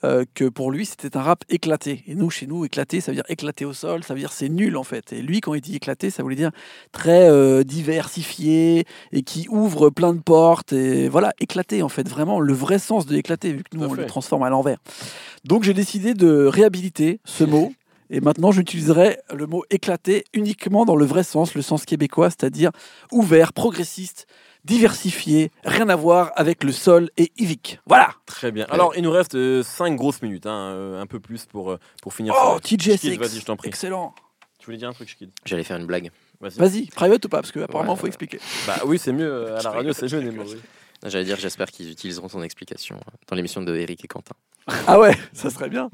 [0.04, 2.04] euh, que pour lui c'était un rap éclaté.
[2.08, 4.50] Et nous, chez nous, éclaté, ça veut dire éclaté au sol, ça veut dire c'est
[4.50, 5.14] nul en fait.
[5.14, 6.52] Et lui, quand il dit éclaté, ça voulait dire
[6.91, 10.74] très euh, diversifié et qui ouvre plein de portes.
[10.74, 13.93] Et voilà, éclaté en fait, vraiment le vrai sens de éclaté, vu que nous on
[13.93, 14.78] le transforme à l'envers.
[15.45, 17.72] Donc j'ai décidé de réhabiliter ce mot.
[18.10, 22.72] Et maintenant, j'utiliserai le mot éclaté uniquement dans le vrai sens, le sens québécois, c'est-à-dire
[23.12, 24.28] ouvert, progressiste,
[24.64, 27.80] diversifié, rien à voir avec le sol et Ivic.
[27.86, 28.12] Voilà.
[28.26, 28.66] Très bien.
[28.70, 32.14] Alors, il nous reste 5 grosses minutes, hein, euh, un peu plus pour, euh, pour
[32.14, 32.34] finir.
[32.38, 32.58] Oh.
[32.64, 32.82] Shkid,
[33.20, 33.68] Vas-y, je t'en prie.
[33.70, 34.14] Excellent.
[34.60, 36.12] Tu voulais dire un truc, Shkid J'allais faire une blague.
[36.39, 36.58] Vas-y.
[36.60, 37.41] Vas-y, private ou pas?
[37.41, 37.99] Parce que apparemment, Ouais.
[37.99, 38.39] faut expliquer.
[38.68, 40.34] Bah oui, c'est mieux euh, à la radio, c'est mieux.
[41.05, 44.36] J'allais dire, j'espère qu'ils utiliseront ton explication euh, dans l'émission de Eric et Quentin.
[44.88, 45.89] Ah ouais, ça serait bien.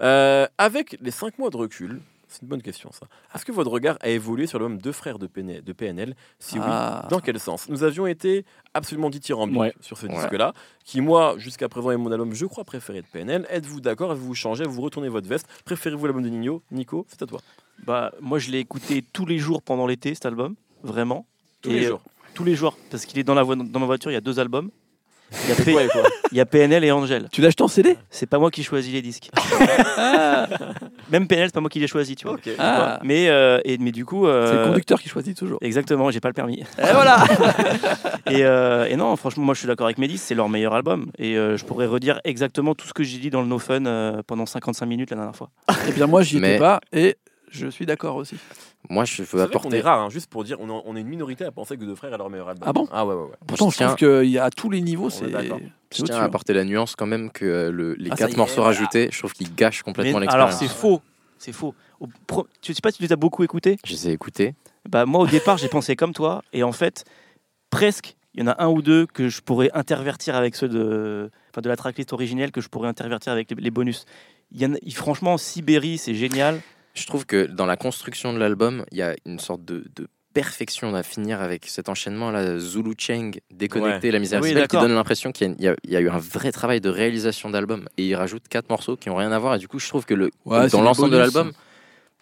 [0.00, 2.00] Euh, avec les 5 mois de recul,
[2.32, 3.08] C'est une bonne question, ça.
[3.34, 6.58] Est-ce que votre regard a évolué sur l'album Deux frères de PNL, de PNL Si
[6.60, 7.00] Ah.
[7.02, 7.68] oui, dans quel sens?
[7.68, 9.74] Nous avions été absolument dithyrambiques Ouais.
[9.80, 10.14] sur ce Ouais.
[10.14, 10.52] disque-là,
[10.84, 13.48] qui, moi, jusqu'à présent, est mon album, je crois, préféré de PNL.
[13.50, 14.12] Êtes-vous d'accord?
[14.12, 14.62] Avez-vous changé?
[14.62, 15.48] Vous retournez votre veste?
[15.64, 16.62] Préférez-vous l'album de Nino?
[16.70, 17.40] Nico, c'est à toi.
[17.84, 21.26] Bah, moi, je l'ai écouté tous les jours pendant l'été, cet album, vraiment.
[21.62, 22.02] Tous Et, les euh, jours.
[22.34, 24.20] tous les jours, parce qu'il est dans, la vo- dans ma voiture, il y a
[24.20, 24.70] deux albums.
[25.44, 26.02] Il y a, C'est P- quoi et quoi
[26.32, 27.26] il y a PNL et Angel.
[27.32, 29.30] Tu l'as acheté en CD C'est pas moi qui choisis les disques.
[31.10, 32.36] Même PNL, c'est pas moi qui les choisis, tu vois.
[32.58, 33.00] Ah.
[33.02, 34.26] Mais, euh, et, mais du coup.
[34.26, 35.58] euh, C'est le conducteur qui choisit toujours.
[35.60, 36.60] Exactement, j'ai pas le permis.
[36.60, 37.24] Et voilà
[38.30, 41.10] Et, euh, et non, franchement, moi je suis d'accord avec Médis, c'est leur meilleur album.
[41.18, 43.84] Et euh, je pourrais redire exactement tout ce que j'ai dit dans le No Fun
[43.86, 45.50] euh, pendant 55 minutes la dernière fois.
[45.88, 47.16] Eh bien, moi, j'y étais Mais- pas et
[47.50, 48.36] je suis d'accord aussi.
[48.88, 49.80] Moi, je veux vrai qu'on est apporter.
[49.80, 51.94] rare, hein, juste pour dire, on, est- on est une minorité à penser que Deux
[51.94, 52.68] frères est leur meilleur album.
[52.68, 53.36] Ah bon Ah ouais, ouais, ouais.
[53.46, 55.30] Pourtant, je je trouve tiens, qu'il y a à tous les niveaux, est c'est
[55.92, 58.62] je tiens à apporter la nuance quand même que euh, le- les Ah, quatre morceaux
[58.62, 60.72] rajoutés, je trouve qu'ils gâchent complètement Mais alors l'expérience.
[60.72, 61.02] c'est faux,
[61.38, 61.74] c'est faux.
[61.98, 63.76] Au pro- Tu sais pas si tu les as beaucoup écoutés?
[63.84, 64.54] Je les ai écoutés.
[64.88, 66.42] bah, Moi au départ j'ai pensé comme toi.
[66.52, 67.04] Et en fait,
[67.70, 71.30] presque, il y en a un ou deux que je pourrais intervertir avec ceux de,
[71.50, 74.04] enfin, de la tracklist originelle que je pourrais intervertir avec les, les bonus.
[74.52, 76.60] Il y en a, franchement, Sibérie, c'est génial.
[77.00, 80.06] Je trouve que dans la construction de l'album, il y a une sorte de, de
[80.34, 84.92] perfection à finir avec cet enchaînement là, Zulu Cheng, déconnecté, la misère Oui, qui donne
[84.92, 87.88] l'impression qu'il y a, y eu un vrai travail de réalisation d'album.
[87.96, 89.54] Et il rajoute quatre morceaux qui ont rien à voir.
[89.54, 91.52] Et du coup, je trouve que le, Ouais, c'est dans l'ensemble de l'album,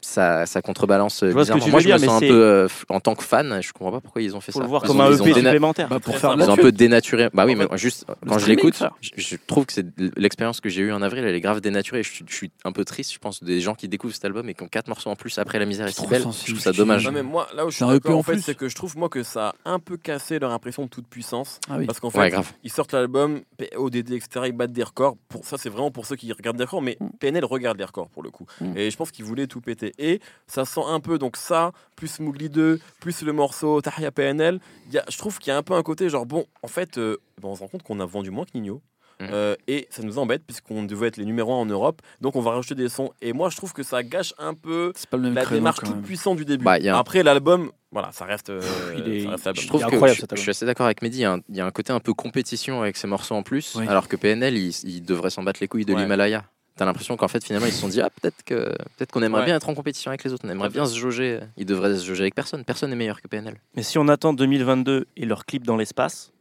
[0.01, 2.21] ça, ça contrebalance euh, vois ce que tu Moi, veux je me dire, sens un
[2.21, 4.59] mais peu, euh, en tant que fan, je comprends pas pourquoi ils ont fait Faut
[4.61, 4.65] ça.
[4.65, 5.89] le voir comme un EP supplémentaire.
[5.89, 6.35] Bah, pour faire.
[6.39, 7.29] Ils ont un peu dénaturé.
[7.35, 9.87] Bah oui, En mais fait, juste quand je l'écoute, je, je trouve que c'est
[10.17, 12.03] l'expérience que j'ai eue en avril, elle est grave dénaturée.
[12.03, 14.49] Je, suis- je suis un peu triste, je pense, des gens qui découvrent cet album
[14.49, 16.21] et qui ont quatre morceaux en plus après La misère est si trop belle.
[16.21, 17.05] Je sensible, trouve ça dommage.
[17.05, 18.55] Non, mais moi, là où je suis C'est un EP d'accord, en en fait, c'est
[18.57, 21.59] que je trouve, moi, que ça a un peu cassé leur impression de toute puissance.
[21.69, 21.87] Ah oui.
[21.87, 22.33] Parce qu'en fait, Ouais,
[22.65, 23.41] ils sortent l'album,
[23.77, 24.47] ODD, etc.
[24.47, 25.17] Ils battent des records.
[25.29, 27.09] Pour ça, c'est vraiment pour ceux qui regardent des records, mais Mm.
[27.21, 28.47] PNL regarde les records pour le coup.
[28.61, 28.77] Mm.
[28.77, 29.88] Et je pense qu'ils voulaient tout péter.
[29.99, 34.61] Et ça sent un peu, donc ça, plus Mougli 2, plus le morceau Tahia PNL.
[34.89, 36.69] il y a- je trouve qu'il y a un peu un côté genre, bon, en
[36.69, 38.81] fait, euh, ben, on se rend compte qu'on a vendu moins que Nino.
[39.21, 39.27] Mm.
[39.33, 42.41] Euh, et ça nous embête puisqu'on devait être les numéros 1 en Europe, donc on
[42.41, 43.11] va rajouter des sons.
[43.21, 45.81] Et moi, je trouve que ça gâche un peu C'est pas le même la démarche
[45.81, 46.65] toute puissante du début.
[46.65, 48.51] Bah, un- Après l'album, voilà, ça reste.
[48.51, 48.61] euh,
[48.97, 49.63] Il est- ça reste l'album.
[49.65, 51.19] Je trouve Il est que incroyable, je, je suis assez d'accord avec Mehdi.
[51.19, 53.35] Il y, a un, il y a un côté un peu compétition avec ces morceaux
[53.35, 53.89] en plus, Oui.
[53.89, 56.01] alors que PNL, il, il devrait s'en battre les couilles de Ouais.
[56.03, 56.45] l'Himalaya.
[56.79, 58.55] T'as l'impression qu'en fait, finalement, ils se sont dit ah, peut-être que
[58.97, 59.47] peut-être qu'on aimerait Ouais.
[59.47, 61.41] bien être en compétition avec les autres, on aimerait bien se jauger.
[61.59, 62.65] Ils devraient se jauger avec personne.
[62.65, 63.57] Personne n'est meilleur que PNL.
[63.77, 66.33] Mais si on attend 2022 et leur clip dans l'espace,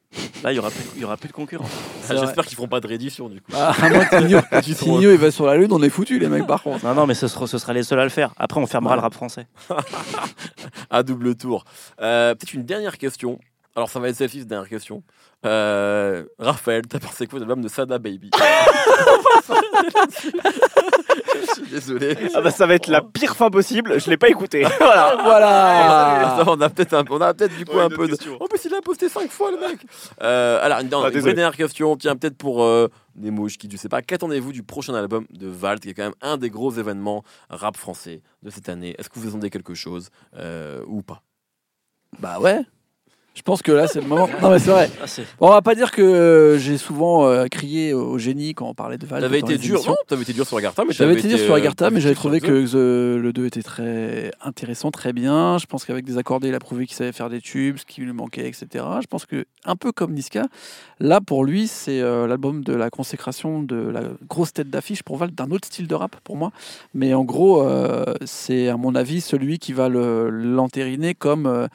[0.44, 1.70] là il y aura plus, il y aura plus de concurrence.
[2.10, 3.52] Ah, J'espère qu'ils feront pas de réédition du coup.
[3.54, 5.90] Ah, à moins que Nino- Ils si Nino il va sur la lune, on est
[5.90, 6.86] foutu les mecs par contre.
[6.86, 8.32] Non, non, mais ce sera, ce sera les seuls à le faire.
[8.38, 8.98] Après, on fermera Ouais.
[9.00, 9.48] le rap français.
[10.90, 11.66] à double tour.
[12.00, 13.40] Euh, Peut-être une dernière question.
[13.76, 15.04] Alors ça va être celle-ci, cette dernière question.
[15.46, 18.32] Euh, Raphaël, t'as pensé quoi de l'album de Sada Baby?
[21.36, 22.18] Je suis désolé.
[22.34, 24.64] Ah bah ça va être la pire fin possible, je l'ai pas écouté.
[24.80, 25.18] voilà.
[25.24, 26.44] Voilà.
[26.48, 28.16] on a peut-être un, on a peut-être du coup Ouais, un peu de.
[28.16, 28.38] question.
[28.42, 29.80] En plus, il a posté 5 fois le mec.
[30.22, 31.96] Euh, alors, une, Ah, une dernière question.
[31.98, 34.02] Tiens, peut-être pour euh, Nemo, qui je sais pas.
[34.02, 37.78] Qu'attendez-vous du prochain album de Valt, qui est quand même un des gros événements rap
[37.78, 38.96] français de cette année?
[38.98, 41.22] Est-ce que vous attendez quelque chose euh, ou pas?
[42.20, 42.62] Bah ouais.
[43.38, 44.28] Je pense que là c'est le moment.
[44.42, 44.90] Non mais c'est vrai.
[45.00, 45.06] Ah,
[45.40, 48.74] Bon, on va pas dire que euh, j'ai souvent euh, crié au génie quand on
[48.74, 49.22] parlait de Val.
[49.22, 51.58] T'avais été dur, non T'avais été dur sur Agartha, mais J'avais été dire sur euh,
[51.58, 55.60] Agartha, mais j'avais trouvé positif sur que The- le 2 était très intéressant, très bien.
[55.60, 58.02] Je pense qu'avec des accordés, il a prouvé qu'il savait faire des tubes, ce qui
[58.02, 58.84] lui manquait, etc.
[59.02, 60.46] Je pense que, un peu comme Niska,
[61.00, 65.18] là pour lui, c'est euh, l'album de la consécration de la grosse tête d'affiche pour
[65.18, 66.52] Val, d'un autre style de rap pour moi.
[66.96, 71.68] Mais en gros, euh, c'est à mon avis celui qui va le- l'entériner comme.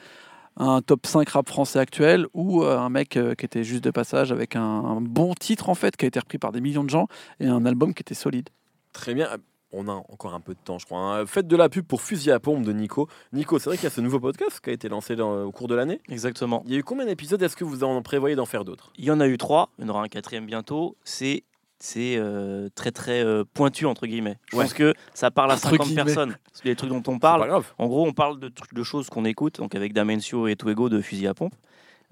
[0.59, 3.83] Euh, un top 5 rap français actuel ou euh, un mec euh, qui était juste
[3.83, 6.61] de passage avec un, un bon titre en fait qui a été repris par des
[6.61, 7.07] millions de gens
[7.39, 8.49] et un album qui était solide.
[8.91, 9.29] Très bien.
[9.75, 10.99] On a encore un peu de temps, je crois.
[10.99, 11.25] hein.
[11.25, 13.07] Faites de la pub pour Fusil à pompe de Nico.
[13.31, 15.51] Nico, c'est vrai qu'il y a ce nouveau podcast qui a été lancé dans- au
[15.51, 15.99] cours de l'année.
[16.09, 16.61] Exactement.
[16.67, 17.41] Il y a eu combien d'épisodes?
[17.41, 18.91] Est-ce que vous en prévoyez d'en faire d'autres?
[18.99, 20.95] Il y en a eu trois, il y en aura un quatrième bientôt.
[21.03, 21.43] C'est
[21.79, 24.37] c'est euh, très très euh, pointu entre guillemets.
[24.51, 24.63] Je Ouais.
[24.63, 26.03] pense que ça parle à Entre 50 guillemets.
[26.05, 26.37] personnes.
[26.53, 27.49] C'est les trucs dont on parle.
[27.77, 31.27] En gros, on parle de, choses qu'on écoute, donc avec Damencio et Tuego de Fusil
[31.27, 31.53] à pompe,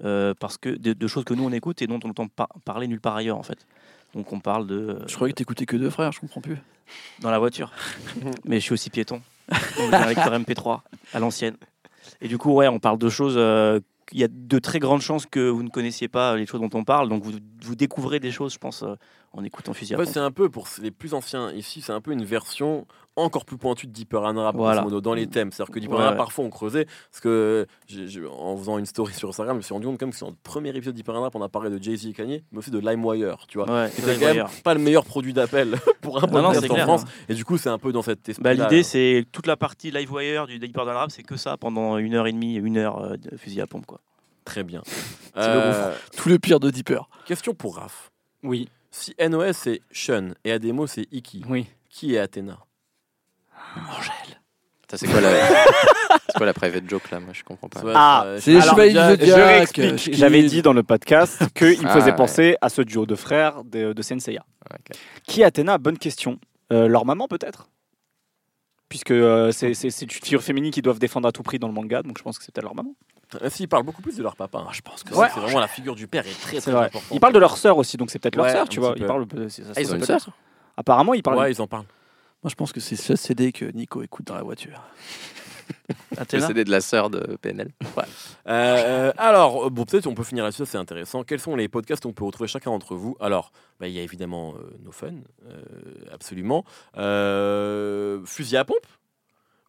[0.04, 2.50] euh, parce que de, de choses que nous on écoute et dont on entend pas
[2.66, 3.66] parler nulle part ailleurs en fait.
[4.14, 6.58] Donc on parle de euh, Je croyais que t'écoutais que deux frères, je comprends plus.
[7.20, 7.72] dans la voiture.
[8.46, 9.22] Mais je suis aussi piéton.
[9.78, 10.82] Donc un lecteur MP3
[11.14, 11.56] à l'ancienne.
[12.20, 13.36] Et du coup, ouais, on parle de choses.
[13.38, 13.80] euh,
[14.12, 16.70] Il y a de très grandes chances que vous ne connaissiez pas les choses dont
[16.74, 17.08] on parle.
[17.10, 17.32] Donc vous,
[17.64, 18.96] vous découvrez des choses, je pense, euh,
[19.34, 20.06] en écoutant Fusil pompe.
[20.06, 22.86] c'est un peu pour les plus anciens ici, c'est un peu une version
[23.18, 24.82] encore plus pointue de Deeper and Rap Voilà.
[24.84, 25.52] dans les thèmes.
[25.52, 26.18] C'est-à-dire que Deeper Ouais, Rap, ouais.
[26.18, 27.68] parfois on creusait, parce que
[28.40, 30.28] en faisant une story sur Instagram, je me suis rendu compte quand même que sur
[30.30, 32.60] le premier épisode de Deeper and Rap, on a parlé de Jay-Z et Kanye, mais
[32.60, 33.70] aussi de LimeWire, tu vois.
[33.70, 36.74] Ouais, C'était c'est quand même pas le meilleur produit d'appel pour un podcast c'est en
[36.74, 36.86] clair.
[36.86, 39.58] France, et du coup c'est un peu dans cette esprit Bah, L'idée, c'est toute la
[39.58, 43.04] partie Livewire du Deeper Rap, c'est que ça pendant une heure et demie, une heure
[43.04, 43.86] euh, de fusil à pompe.
[43.86, 44.00] Quoi.
[44.46, 44.82] Très bien.
[45.36, 47.10] le Euh, Tout le pire de Deeper.
[47.26, 48.12] question pour Raph.
[48.44, 51.68] Oui, Si NOS c'est Sean et Ademo c'est Iki, oui.
[51.90, 52.60] qui est Athéna?
[54.90, 55.30] Ça, c'est quoi la...
[56.28, 57.22] c'est quoi la private joke là?
[57.22, 57.80] Moi, je comprends pas.
[57.96, 59.96] Ah, euh, c'est Je.
[59.96, 60.14] Schkid.
[60.16, 62.16] J'avais dit dans le podcast qu'il me Ah, faisait ouais.
[62.18, 64.44] penser à ce duo de frères de, de Senseiya.
[64.70, 64.98] Ok.
[65.24, 65.78] Qui est Athéna?
[65.78, 66.40] Bonne question.
[66.74, 67.70] Euh, leur maman peut-être?
[68.90, 69.72] Puisque euh, c'est
[70.02, 72.38] une figure féminine qu'ils doivent défendre à tout prix dans le manga, donc je pense
[72.38, 72.94] que c'est peut-être leur maman.
[73.42, 74.60] Euh, S'ils parlent beaucoup plus de leur papa.
[74.60, 74.68] hein.
[74.72, 75.28] je pense que C'est Ouais.
[75.34, 76.86] c'est vraiment la figure du père est très très vrai.
[76.88, 77.10] importante.
[77.12, 78.94] Ils parlent de leur sœur aussi, donc c'est peut-être leur sœur, tu vois.
[78.98, 79.26] Ils parlent.
[79.50, 80.20] ça Ah, ils ont une sœur
[80.78, 81.38] Apparemment, ils parlent.
[81.38, 81.86] Ouais, ils en parlent.
[82.44, 84.82] Moi, je pense que c'est ce CD que Nico écoute dans la voiture.
[86.34, 87.70] Le CD de la sœur de PNL.
[88.48, 91.24] Euh, alors, bon, peut-être on peut finir là-dessus, c'est intéressant.
[91.24, 93.16] Quels sont les podcasts qu'on peut retrouver chacun d'entre vous?
[93.20, 95.14] Alors, bah, il y a évidemment euh, No Fun,
[95.48, 95.62] euh,
[96.12, 96.66] absolument.
[96.98, 98.86] Euh, Fusil à pompe,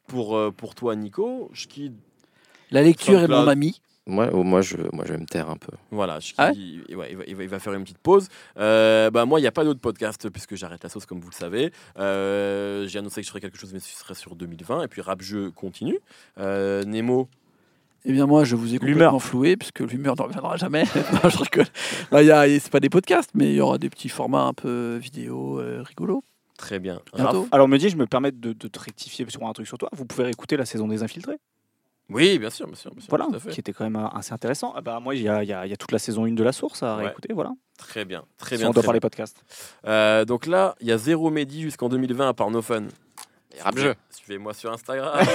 [0.07, 1.51] pour, euh, pour toi, Nico.
[1.53, 1.95] Schkid,
[2.73, 3.81] La lecture est mon ami.
[4.05, 5.71] Moi, oh, moi, je, moi, je vais me taire un peu.
[5.93, 8.27] voilà, Ah ouais il, ouais, il va, il va- il va faire une petite pause.
[8.59, 11.31] Euh, bah, moi, il n'y a pas d'autre podcast, puisque j'arrête la sauce, comme vous
[11.31, 11.71] le savez.
[12.01, 14.83] Euh, J'ai annoncé que je ferais quelque chose, mais ce serait sur 2020.
[14.83, 16.01] Et puis, Rap Jeu continue.
[16.41, 17.29] Euh, Nemo,
[18.05, 19.13] Eh bien, moi, je vous ai L'humeur.
[19.13, 20.83] complètement floué, puisque l'humeur n'en reviendra jamais.
[21.23, 21.67] non, je rigole.
[22.11, 24.43] Non, il y a- C'est pas des podcasts, mais il y aura des petits formats
[24.47, 26.25] un peu vidéo euh, rigolos.
[26.59, 27.01] très bien.
[27.15, 27.43] Bientôt.
[27.43, 29.79] Raph Alors, me dis, je me permets de, de te rectifier sur un truc sur
[29.79, 29.91] toi.
[29.93, 31.39] Vous pouvez écouter la saison des Infiltrés.
[32.13, 32.91] Oui, bien sûr, bien sûr.
[32.93, 34.73] Bien sûr Voilà, qui était quand même euh, assez intéressant.
[34.77, 36.83] Ah bah, moi, il y a, y y toute la saison 1 de la source
[36.83, 37.05] à Ouais.
[37.05, 37.33] réécouter.
[37.33, 37.53] Voilà.
[37.79, 38.71] Très bien, très Si bien.
[38.71, 39.43] on doit parler podcast.
[39.87, 42.85] Euh, donc là, il y a zéro Mehdi jusqu'en 2020 à part No Fun.
[43.61, 43.95] Rap jeu.
[44.11, 45.13] Suivez-moi sur Instagram.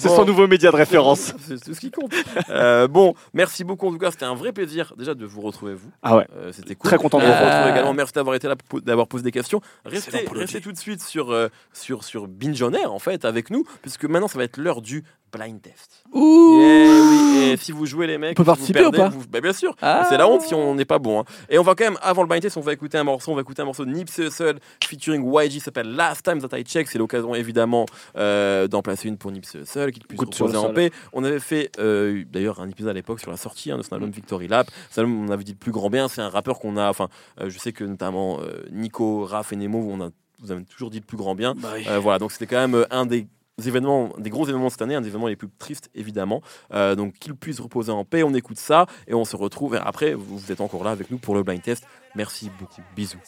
[0.00, 0.16] C'est Bon.
[0.16, 1.34] son nouveau média de référence.
[1.46, 2.12] C'est tout ce qui compte.
[2.50, 4.10] Euh, bon, merci beaucoup en tout cas.
[4.10, 5.90] C'était un vrai plaisir déjà de vous retrouver vous.
[6.02, 6.26] Ah ouais.
[6.36, 6.88] Euh, C'était cool.
[6.88, 7.70] Très content de Euh, vous vous retrouver.
[7.70, 7.94] également.
[7.94, 9.60] Merci d'avoir été là, d'avoir posé des questions.
[9.84, 13.50] Restez, restez tout de suite sur euh, sur sur Binge on Air en fait avec
[13.50, 15.04] nous, puisque maintenant ça va être l'heure du
[15.36, 16.02] blind test.
[16.12, 17.50] Ouh Yeah, oui.
[17.52, 19.26] Et si vous jouez les mecs, On peut si vous participer ou perdez, pas vous-
[19.28, 19.74] bah, Bien sûr.
[19.82, 20.06] Ah.
[20.08, 21.20] C'est la honte si on n'est pas bon.
[21.20, 21.24] hein.
[21.48, 23.32] Et on va quand même, avant le blind test, on va écouter un morceau.
[23.32, 26.56] On va écouter un morceau de Nipsey Hussle featuring YG, ça s'appelle Last Time That
[26.58, 26.88] I Check.
[26.88, 30.90] C'est l'occasion évidemment euh, d'en placer une pour Nipsey Hussle, qu'il puisse reposer en paix.
[31.12, 33.94] On avait fait euh, d'ailleurs un épisode à l'époque sur la sortie hein, de son
[33.94, 34.70] album Victory Lap.
[34.90, 36.08] Cet album, on avait dit le plus grand bien.
[36.08, 37.08] C'est un rappeur qu'on a, enfin,
[37.40, 40.10] euh, je sais que notamment euh, Nico, Raph et Nemo, on a,
[40.40, 41.54] vous avez toujours dit le plus grand bien.
[41.56, 41.84] Bah oui.
[41.88, 43.26] Euh, voilà, donc c'était quand même un des
[43.62, 46.42] événements, des gros événements cette année, un des événements les plus tristes évidemment.
[46.72, 49.74] Euh, donc qu'il puisse reposer en paix, on écoute ça et on se retrouve.
[49.76, 51.86] Et après, vous, vous êtes encore là avec nous pour le blind test.
[52.14, 53.18] Merci beaucoup, bisous.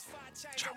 [0.57, 0.76] Ciao.